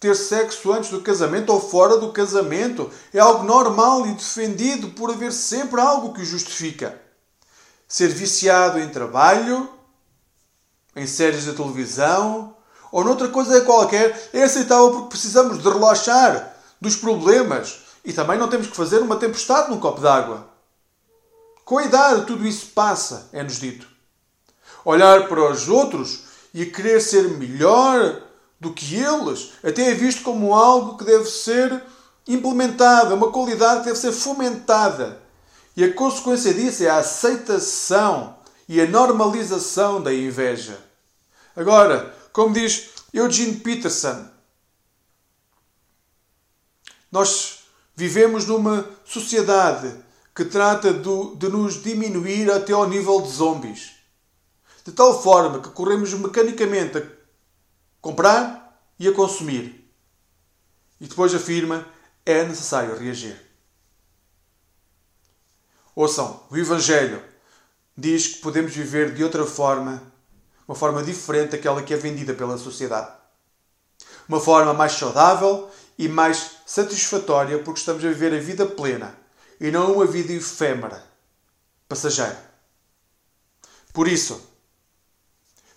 ter 0.00 0.16
sexo 0.16 0.72
antes 0.72 0.88
do 0.88 1.02
casamento 1.02 1.52
ou 1.52 1.60
fora 1.60 1.98
do 1.98 2.12
casamento 2.12 2.90
é 3.12 3.18
algo 3.18 3.44
normal 3.44 4.06
e 4.06 4.14
defendido 4.14 4.88
por 4.92 5.10
haver 5.10 5.32
sempre 5.32 5.82
algo 5.82 6.14
que 6.14 6.22
o 6.22 6.24
justifica. 6.24 6.98
Ser 7.86 8.08
viciado 8.08 8.80
em 8.80 8.88
trabalho, 8.88 9.68
em 10.96 11.06
séries 11.06 11.44
de 11.44 11.52
televisão 11.52 12.56
ou 12.90 13.04
noutra 13.04 13.28
coisa 13.28 13.60
qualquer 13.62 14.30
é 14.32 14.42
aceitável 14.42 14.90
porque 14.92 15.10
precisamos 15.10 15.62
de 15.62 15.68
relaxar 15.68 16.56
dos 16.80 16.96
problemas 16.96 17.80
e 18.04 18.12
também 18.12 18.38
não 18.38 18.48
temos 18.48 18.66
que 18.66 18.76
fazer 18.76 18.98
uma 18.98 19.16
tempestade 19.16 19.70
num 19.70 19.78
copo 19.78 20.00
d'água. 20.00 20.48
Com 21.64 21.78
a 21.78 21.84
idade, 21.84 22.26
tudo 22.26 22.46
isso 22.46 22.66
passa, 22.74 23.28
é-nos 23.32 23.60
dito. 23.60 23.86
Olhar 24.84 25.28
para 25.28 25.52
os 25.52 25.68
outros 25.68 26.24
e 26.52 26.66
querer 26.66 27.00
ser 27.00 27.28
melhor 27.28 28.22
do 28.58 28.72
que 28.72 28.96
eles, 28.96 29.52
até 29.62 29.90
é 29.90 29.94
visto 29.94 30.22
como 30.22 30.54
algo 30.54 30.98
que 30.98 31.04
deve 31.04 31.26
ser 31.26 31.82
implementado, 32.26 33.14
uma 33.14 33.30
qualidade 33.30 33.80
que 33.80 33.86
deve 33.86 33.98
ser 33.98 34.12
fomentada. 34.12 35.20
E 35.76 35.84
a 35.84 35.92
consequência 35.92 36.52
disso 36.52 36.82
é 36.82 36.88
a 36.88 36.98
aceitação 36.98 38.36
e 38.68 38.80
a 38.80 38.86
normalização 38.86 40.02
da 40.02 40.12
inveja. 40.12 40.78
Agora, 41.56 42.14
como 42.32 42.54
diz 42.54 42.90
Eugene 43.12 43.56
Peterson, 43.56 44.28
nós 47.10 47.64
vivemos 47.96 48.46
numa 48.46 48.88
sociedade 49.04 49.94
que 50.34 50.44
trata 50.44 50.92
de 50.92 51.48
nos 51.48 51.82
diminuir 51.82 52.50
até 52.50 52.72
ao 52.72 52.88
nível 52.88 53.20
de 53.20 53.30
zombies. 53.30 53.92
De 54.84 54.92
tal 54.92 55.22
forma 55.22 55.60
que 55.60 55.70
corremos 55.70 56.14
mecanicamente 56.14 56.98
a 56.98 57.06
comprar 58.00 58.80
e 58.98 59.06
a 59.08 59.12
consumir. 59.12 59.92
E 61.00 61.06
depois 61.06 61.34
afirma: 61.34 61.86
é 62.24 62.44
necessário 62.44 62.96
reagir. 62.96 63.38
Ouçam, 65.94 66.42
o 66.48 66.56
Evangelho 66.56 67.22
diz 67.96 68.28
que 68.28 68.38
podemos 68.40 68.74
viver 68.74 69.14
de 69.14 69.22
outra 69.22 69.44
forma, 69.44 70.02
uma 70.70 70.76
forma 70.76 71.02
diferente 71.02 71.50
daquela 71.50 71.82
que 71.82 71.92
é 71.92 71.96
vendida 71.96 72.32
pela 72.32 72.56
sociedade. 72.56 73.10
Uma 74.28 74.38
forma 74.38 74.72
mais 74.72 74.92
saudável 74.92 75.68
e 75.98 76.08
mais 76.08 76.58
satisfatória, 76.64 77.58
porque 77.58 77.80
estamos 77.80 78.04
a 78.04 78.08
viver 78.08 78.32
a 78.32 78.38
vida 78.38 78.64
plena 78.64 79.12
e 79.60 79.68
não 79.72 79.94
uma 79.94 80.06
vida 80.06 80.32
efêmera, 80.32 81.04
passageira. 81.88 82.40
Por 83.92 84.06
isso, 84.06 84.40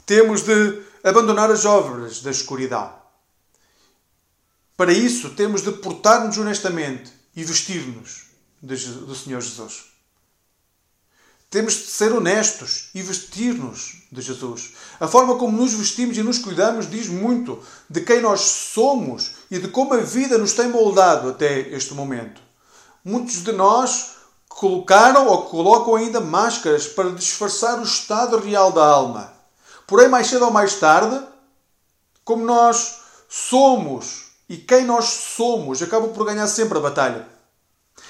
temos 0.06 0.44
de 0.44 0.84
abandonar 1.04 1.50
as 1.50 1.66
obras 1.66 2.22
da 2.22 2.30
escuridão. 2.30 2.94
Para 4.78 4.94
isso, 4.94 5.32
temos 5.32 5.64
de 5.64 5.72
portar-nos 5.72 6.38
honestamente 6.38 7.12
e 7.36 7.44
vestir-nos 7.44 8.28
do 8.62 9.16
Senhor 9.16 9.42
Jesus. 9.42 9.93
Temos 11.54 11.74
de 11.76 11.86
ser 11.86 12.12
honestos 12.12 12.90
e 12.96 13.04
vestir-nos 13.04 13.98
de 14.12 14.24
Jesus. 14.24 14.72
A 15.00 15.08
forma 15.08 15.36
como 15.36 15.56
nos 15.56 15.72
vestimos 15.76 16.18
e 16.18 16.24
nos 16.24 16.40
cuidamos 16.40 16.90
diz 16.90 17.08
muito 17.08 17.62
de 17.88 18.02
quem 18.02 18.22
nós 18.22 18.42
somos 18.42 19.34
e 19.52 19.60
de 19.60 19.68
como 19.68 19.94
a 19.94 19.98
vida 19.98 20.40
nos 20.40 20.54
tem 20.54 20.68
moldado 20.68 21.30
até 21.30 21.60
este 21.60 21.94
momento. 21.94 22.42
Muitos 23.06 23.44
de 23.44 23.52
nós 23.52 24.14
colocaram 24.50 25.28
ou 25.28 25.44
colocam 25.44 25.96
ainda 25.96 26.20
máscaras 26.20 26.88
para 26.88 27.12
disfarçar 27.12 27.78
o 27.80 27.84
estado 27.84 28.40
real 28.40 28.72
da 28.72 28.84
alma. 28.84 29.32
Porém, 29.86 30.08
mais 30.08 30.26
cedo 30.26 30.46
ou 30.46 30.52
mais 30.52 30.74
tarde, 30.80 31.24
como 32.26 32.44
nós 32.44 32.96
somos 33.30 34.24
e 34.50 34.58
quem 34.58 34.86
nós 34.86 35.06
somos 35.06 35.84
acaba 35.84 36.08
por 36.08 36.26
ganhar 36.26 36.48
sempre 36.48 36.80
a 36.80 36.82
batalha. 36.82 37.28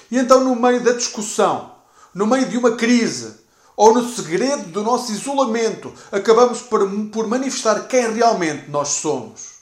E 0.10 0.18
então, 0.18 0.42
no 0.46 0.56
meio 0.56 0.82
da 0.82 0.94
discussão, 0.94 1.73
no 2.14 2.28
meio 2.28 2.48
de 2.48 2.58
uma 2.58 2.76
crise, 2.76 3.36
ou 3.76 3.94
no 3.94 4.08
segredo 4.08 4.70
do 4.70 4.84
nosso 4.84 5.12
isolamento, 5.12 5.92
acabamos 6.12 6.62
por, 6.62 6.88
por 7.10 7.28
manifestar 7.28 7.88
quem 7.88 8.14
realmente 8.14 8.70
nós 8.70 8.90
somos. 8.90 9.54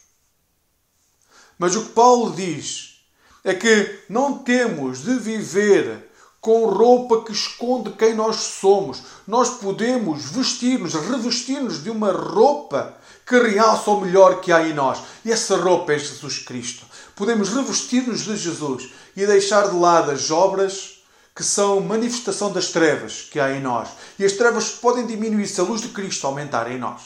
Mas 1.57 1.75
o 1.75 1.85
que 1.85 1.91
Paulo 1.91 2.31
diz 2.31 3.01
é 3.43 3.53
que 3.53 3.99
não 4.09 4.39
temos 4.39 5.03
de 5.03 5.15
viver 5.15 6.09
com 6.41 6.65
roupa 6.65 7.23
que 7.23 7.31
esconde 7.31 7.91
quem 7.91 8.15
nós 8.15 8.37
somos. 8.37 9.03
Nós 9.27 9.59
podemos 9.59 10.31
vestir-nos, 10.31 10.95
revestir-nos 10.95 11.83
de 11.83 11.91
uma 11.91 12.11
roupa 12.11 12.97
que 13.25 13.37
realça 13.37 13.91
o 13.91 14.01
melhor 14.01 14.41
que 14.41 14.51
há 14.51 14.67
em 14.67 14.73
nós. 14.73 14.99
E 15.23 15.31
essa 15.31 15.55
roupa 15.55 15.93
é 15.93 15.99
Jesus 15.99 16.39
Cristo. 16.39 16.85
Podemos 17.15 17.49
revestir-nos 17.49 18.21
de 18.21 18.35
Jesus 18.35 18.89
e 19.15 19.25
deixar 19.25 19.69
de 19.69 19.75
lado 19.75 20.09
as 20.09 20.31
obras 20.31 20.90
que 21.35 21.43
são 21.43 21.79
manifestação 21.79 22.51
das 22.51 22.69
trevas 22.69 23.21
que 23.21 23.39
há 23.39 23.51
em 23.51 23.61
nós. 23.61 23.89
E 24.19 24.25
as 24.25 24.33
trevas 24.33 24.69
podem 24.71 25.05
diminuir 25.05 25.47
se 25.47 25.59
a 25.61 25.63
luz 25.63 25.81
de 25.81 25.89
Cristo 25.89 26.27
aumentar 26.27 26.69
em 26.69 26.77
nós. 26.77 27.01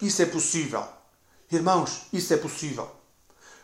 Isso 0.00 0.22
é 0.22 0.26
possível. 0.26 0.86
Irmãos, 1.50 2.02
isso 2.12 2.32
é 2.32 2.36
possível. 2.36 2.90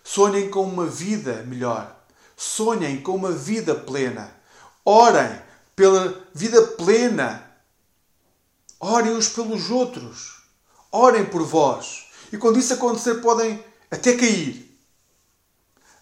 Sonhem 0.02 0.50
com 0.50 0.64
uma 0.64 0.86
vida 0.86 1.44
melhor. 1.44 1.96
Sonhem 2.36 3.00
com 3.00 3.14
uma 3.14 3.30
vida 3.30 3.74
plena. 3.74 4.34
Orem 4.84 5.40
pela 5.76 6.22
vida 6.34 6.60
plena. 6.62 7.50
Orem 8.80 9.12
uns 9.12 9.28
pelos 9.28 9.70
outros. 9.70 10.42
Orem 10.90 11.24
por 11.24 11.44
vós. 11.44 12.06
E 12.32 12.36
quando 12.36 12.58
isso 12.58 12.74
acontecer, 12.74 13.16
podem 13.16 13.64
até 13.90 14.16
cair. 14.16 14.78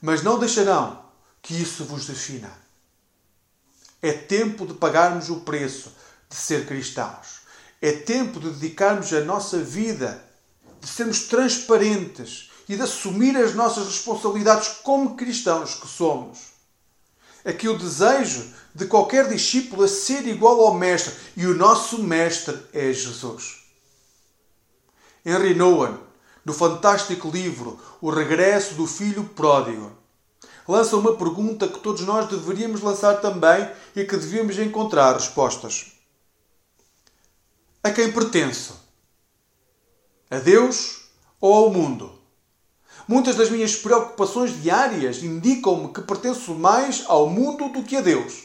Mas 0.01 0.23
não 0.23 0.39
deixarão 0.39 1.05
que 1.43 1.61
isso 1.61 1.85
vos 1.85 2.07
defina. 2.07 2.62
É 4.03 4.13
tempo 4.13 4.67
de 4.67 4.75
pagarmos 4.75 5.31
o 5.31 5.41
preço 5.41 5.93
de 6.29 6.37
ser 6.37 6.67
cristãos. 6.67 7.43
É 7.81 7.93
tempo 7.93 8.41
de 8.41 8.51
dedicarmos 8.51 9.13
a 9.13 9.21
nossa 9.21 9.59
vida, 9.59 10.23
de 10.81 10.89
sermos 10.89 11.23
transparentes 11.29 12.51
e 12.69 12.77
de 12.77 12.83
assumir 12.83 13.37
as 13.37 13.55
nossas 13.55 13.87
responsabilidades 13.87 14.69
como 14.83 15.17
cristãos 15.17 15.75
que 15.75 15.87
somos 15.87 16.53
que 17.51 17.69
o 17.69 17.77
desejo 17.77 18.45
de 18.75 18.87
qualquer 18.87 19.29
discípulo 19.29 19.85
é 19.85 19.89
ser 19.89 20.27
igual 20.29 20.61
ao 20.61 20.75
Mestre 20.75 21.13
e 21.37 21.47
o 21.47 21.57
nosso 21.57 22.03
Mestre 22.03 22.57
é 22.73 22.93
Jesus. 22.93 23.63
Henry 25.25 25.55
Nouwen, 25.55 25.99
no 26.45 26.53
fantástico 26.53 27.31
livro 27.31 27.81
O 28.01 28.11
Regresso 28.11 28.75
do 28.75 28.87
Filho 28.87 29.25
Pródigo, 29.25 29.91
lança 30.69 30.97
uma 30.97 31.17
pergunta 31.17 31.69
que 31.69 31.81
todos 31.81 32.03
nós 32.03 32.29
deveríamos 32.29 32.81
lançar 32.81 33.21
também 33.21 33.69
e 33.95 34.05
que 34.05 34.17
devíamos 34.17 34.59
encontrar 34.59 35.15
respostas. 35.15 35.93
A 37.83 37.91
quem 37.91 38.13
pertenço? 38.13 38.81
A 40.31 40.39
Deus 40.39 41.09
ou 41.41 41.53
ao 41.53 41.71
mundo? 41.71 42.13
Muitas 43.09 43.35
das 43.35 43.51
minhas 43.51 43.75
preocupações 43.75 44.63
diárias 44.63 45.23
indicam-me 45.23 45.93
que 45.93 46.03
pertenço 46.03 46.55
mais 46.55 47.05
ao 47.09 47.29
mundo 47.29 47.69
do 47.69 47.83
que 47.83 47.97
a 47.97 48.01
Deus. 48.01 48.45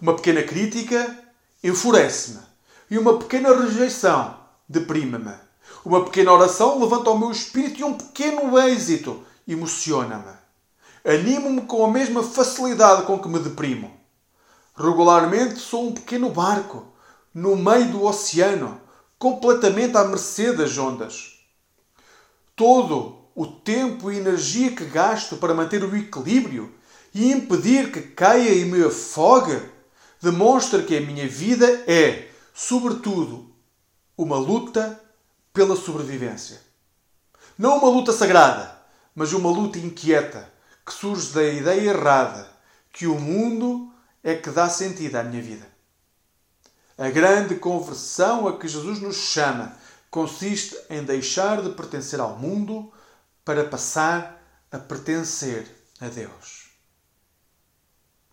Uma 0.00 0.14
pequena 0.14 0.42
crítica 0.42 1.18
enfurece-me 1.64 2.40
e 2.90 2.98
uma 2.98 3.18
pequena 3.18 3.56
rejeição 3.56 4.36
deprime-me. 4.68 5.34
Uma 5.84 6.04
pequena 6.04 6.32
oração 6.32 6.78
levanta 6.78 7.10
o 7.10 7.18
meu 7.18 7.30
espírito 7.30 7.80
e 7.80 7.84
um 7.84 7.94
pequeno 7.94 8.58
êxito 8.58 9.24
emociona-me. 9.48 10.41
Animo-me 11.04 11.62
com 11.62 11.84
a 11.84 11.90
mesma 11.90 12.22
facilidade 12.22 13.02
com 13.02 13.18
que 13.18 13.28
me 13.28 13.40
deprimo. 13.40 13.92
Regularmente 14.76 15.58
sou 15.58 15.88
um 15.88 15.92
pequeno 15.92 16.30
barco 16.30 16.86
no 17.34 17.56
meio 17.56 17.90
do 17.90 18.04
oceano, 18.04 18.80
completamente 19.18 19.96
à 19.96 20.04
mercê 20.04 20.52
das 20.52 20.78
ondas. 20.78 21.40
Todo 22.54 23.18
o 23.34 23.46
tempo 23.46 24.12
e 24.12 24.18
energia 24.18 24.70
que 24.76 24.84
gasto 24.84 25.36
para 25.36 25.54
manter 25.54 25.82
o 25.82 25.96
equilíbrio 25.96 26.72
e 27.12 27.32
impedir 27.32 27.90
que 27.90 28.00
caia 28.00 28.54
e 28.54 28.64
me 28.64 28.84
afogue, 28.84 29.60
demonstra 30.20 30.82
que 30.82 30.96
a 30.96 31.00
minha 31.00 31.26
vida 31.26 31.66
é, 31.86 32.28
sobretudo, 32.54 33.50
uma 34.16 34.36
luta 34.36 35.00
pela 35.52 35.74
sobrevivência. 35.74 36.60
Não 37.58 37.78
uma 37.78 37.88
luta 37.88 38.12
sagrada, 38.12 38.78
mas 39.14 39.32
uma 39.32 39.50
luta 39.50 39.78
inquieta 39.78 40.51
que 40.84 40.92
surge 40.92 41.32
da 41.32 41.44
ideia 41.44 41.90
errada 41.90 42.50
que 42.92 43.06
o 43.06 43.18
mundo 43.18 43.92
é 44.22 44.34
que 44.34 44.50
dá 44.50 44.68
sentido 44.68 45.16
à 45.16 45.22
minha 45.22 45.42
vida. 45.42 45.66
A 46.98 47.10
grande 47.10 47.56
conversão 47.56 48.46
a 48.46 48.58
que 48.58 48.68
Jesus 48.68 49.00
nos 49.00 49.16
chama 49.16 49.76
consiste 50.10 50.76
em 50.90 51.02
deixar 51.02 51.62
de 51.62 51.70
pertencer 51.70 52.20
ao 52.20 52.36
mundo 52.36 52.92
para 53.44 53.64
passar 53.64 54.42
a 54.70 54.78
pertencer 54.78 55.66
a 56.00 56.08
Deus. 56.08 56.70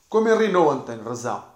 Como 0.10 0.28
Henry 0.28 0.52
Nouwen 0.52 0.82
tem 0.82 1.02
razão. 1.02 1.48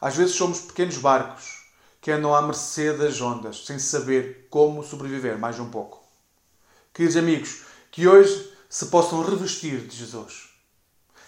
Às 0.00 0.16
vezes 0.16 0.34
somos 0.34 0.60
pequenos 0.60 0.98
barcos 0.98 1.64
que 2.00 2.10
andam 2.10 2.34
à 2.34 2.42
mercê 2.42 2.92
das 2.92 3.20
ondas, 3.20 3.64
sem 3.64 3.78
saber 3.78 4.48
como 4.50 4.84
sobreviver 4.84 5.38
mais 5.38 5.58
um 5.58 5.70
pouco. 5.70 6.04
Queridos 6.92 7.16
amigos, 7.16 7.62
Que 7.90 8.08
hoje 8.08 8.53
se 8.74 8.86
possam 8.86 9.22
revestir 9.22 9.86
de 9.86 9.96
Jesus. 9.96 10.48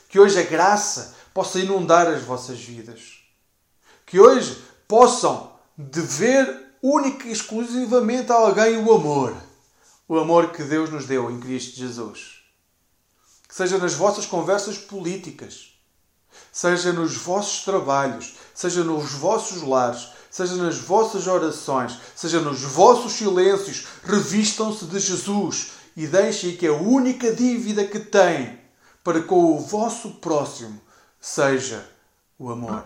Que 0.09 0.19
hoje 0.19 0.37
a 0.37 0.43
graça 0.43 1.15
possa 1.33 1.61
inundar 1.61 2.09
as 2.09 2.25
vossas 2.25 2.59
vidas. 2.59 3.21
Que 4.05 4.19
hoje 4.19 4.61
possam 4.89 5.53
dever 5.79 6.73
única 6.83 7.29
e 7.29 7.31
exclusivamente 7.31 8.33
a 8.33 8.35
alguém 8.35 8.77
o 8.79 8.93
amor. 8.93 9.33
O 10.09 10.19
amor 10.19 10.51
que 10.51 10.65
Deus 10.65 10.91
nos 10.91 11.07
deu 11.07 11.31
em 11.31 11.39
Cristo 11.39 11.77
Jesus. 11.77 12.43
Que 13.47 13.55
seja 13.55 13.79
nas 13.79 13.95
vossas 13.95 14.27
conversas 14.27 14.77
políticas, 14.77 15.69
seja 16.51 16.93
nos 16.93 17.17
vossos 17.17 17.65
trabalhos, 17.65 18.35
seja 18.53 18.83
nos 18.83 19.13
vossos 19.13 19.63
lares, 19.63 20.09
seja 20.33 20.57
nas 20.57 20.79
vossas 20.79 21.29
orações, 21.29 21.97
seja 22.17 22.41
nos 22.41 22.63
vossos 22.63 23.13
silêncios, 23.13 23.87
revistam-se 24.03 24.87
de 24.87 24.99
Jesus 24.99 25.76
e 25.97 26.07
deixem 26.07 26.57
que 26.57 26.67
a 26.67 26.75
única 26.75 27.33
dívida 27.33 27.87
que 27.87 27.99
têm 27.99 28.59
para 29.03 29.23
com 29.23 29.57
o 29.57 29.59
vosso 29.59 30.17
próximo 30.17 30.81
seja 31.21 31.89
o 32.39 32.51
amor. 32.51 32.85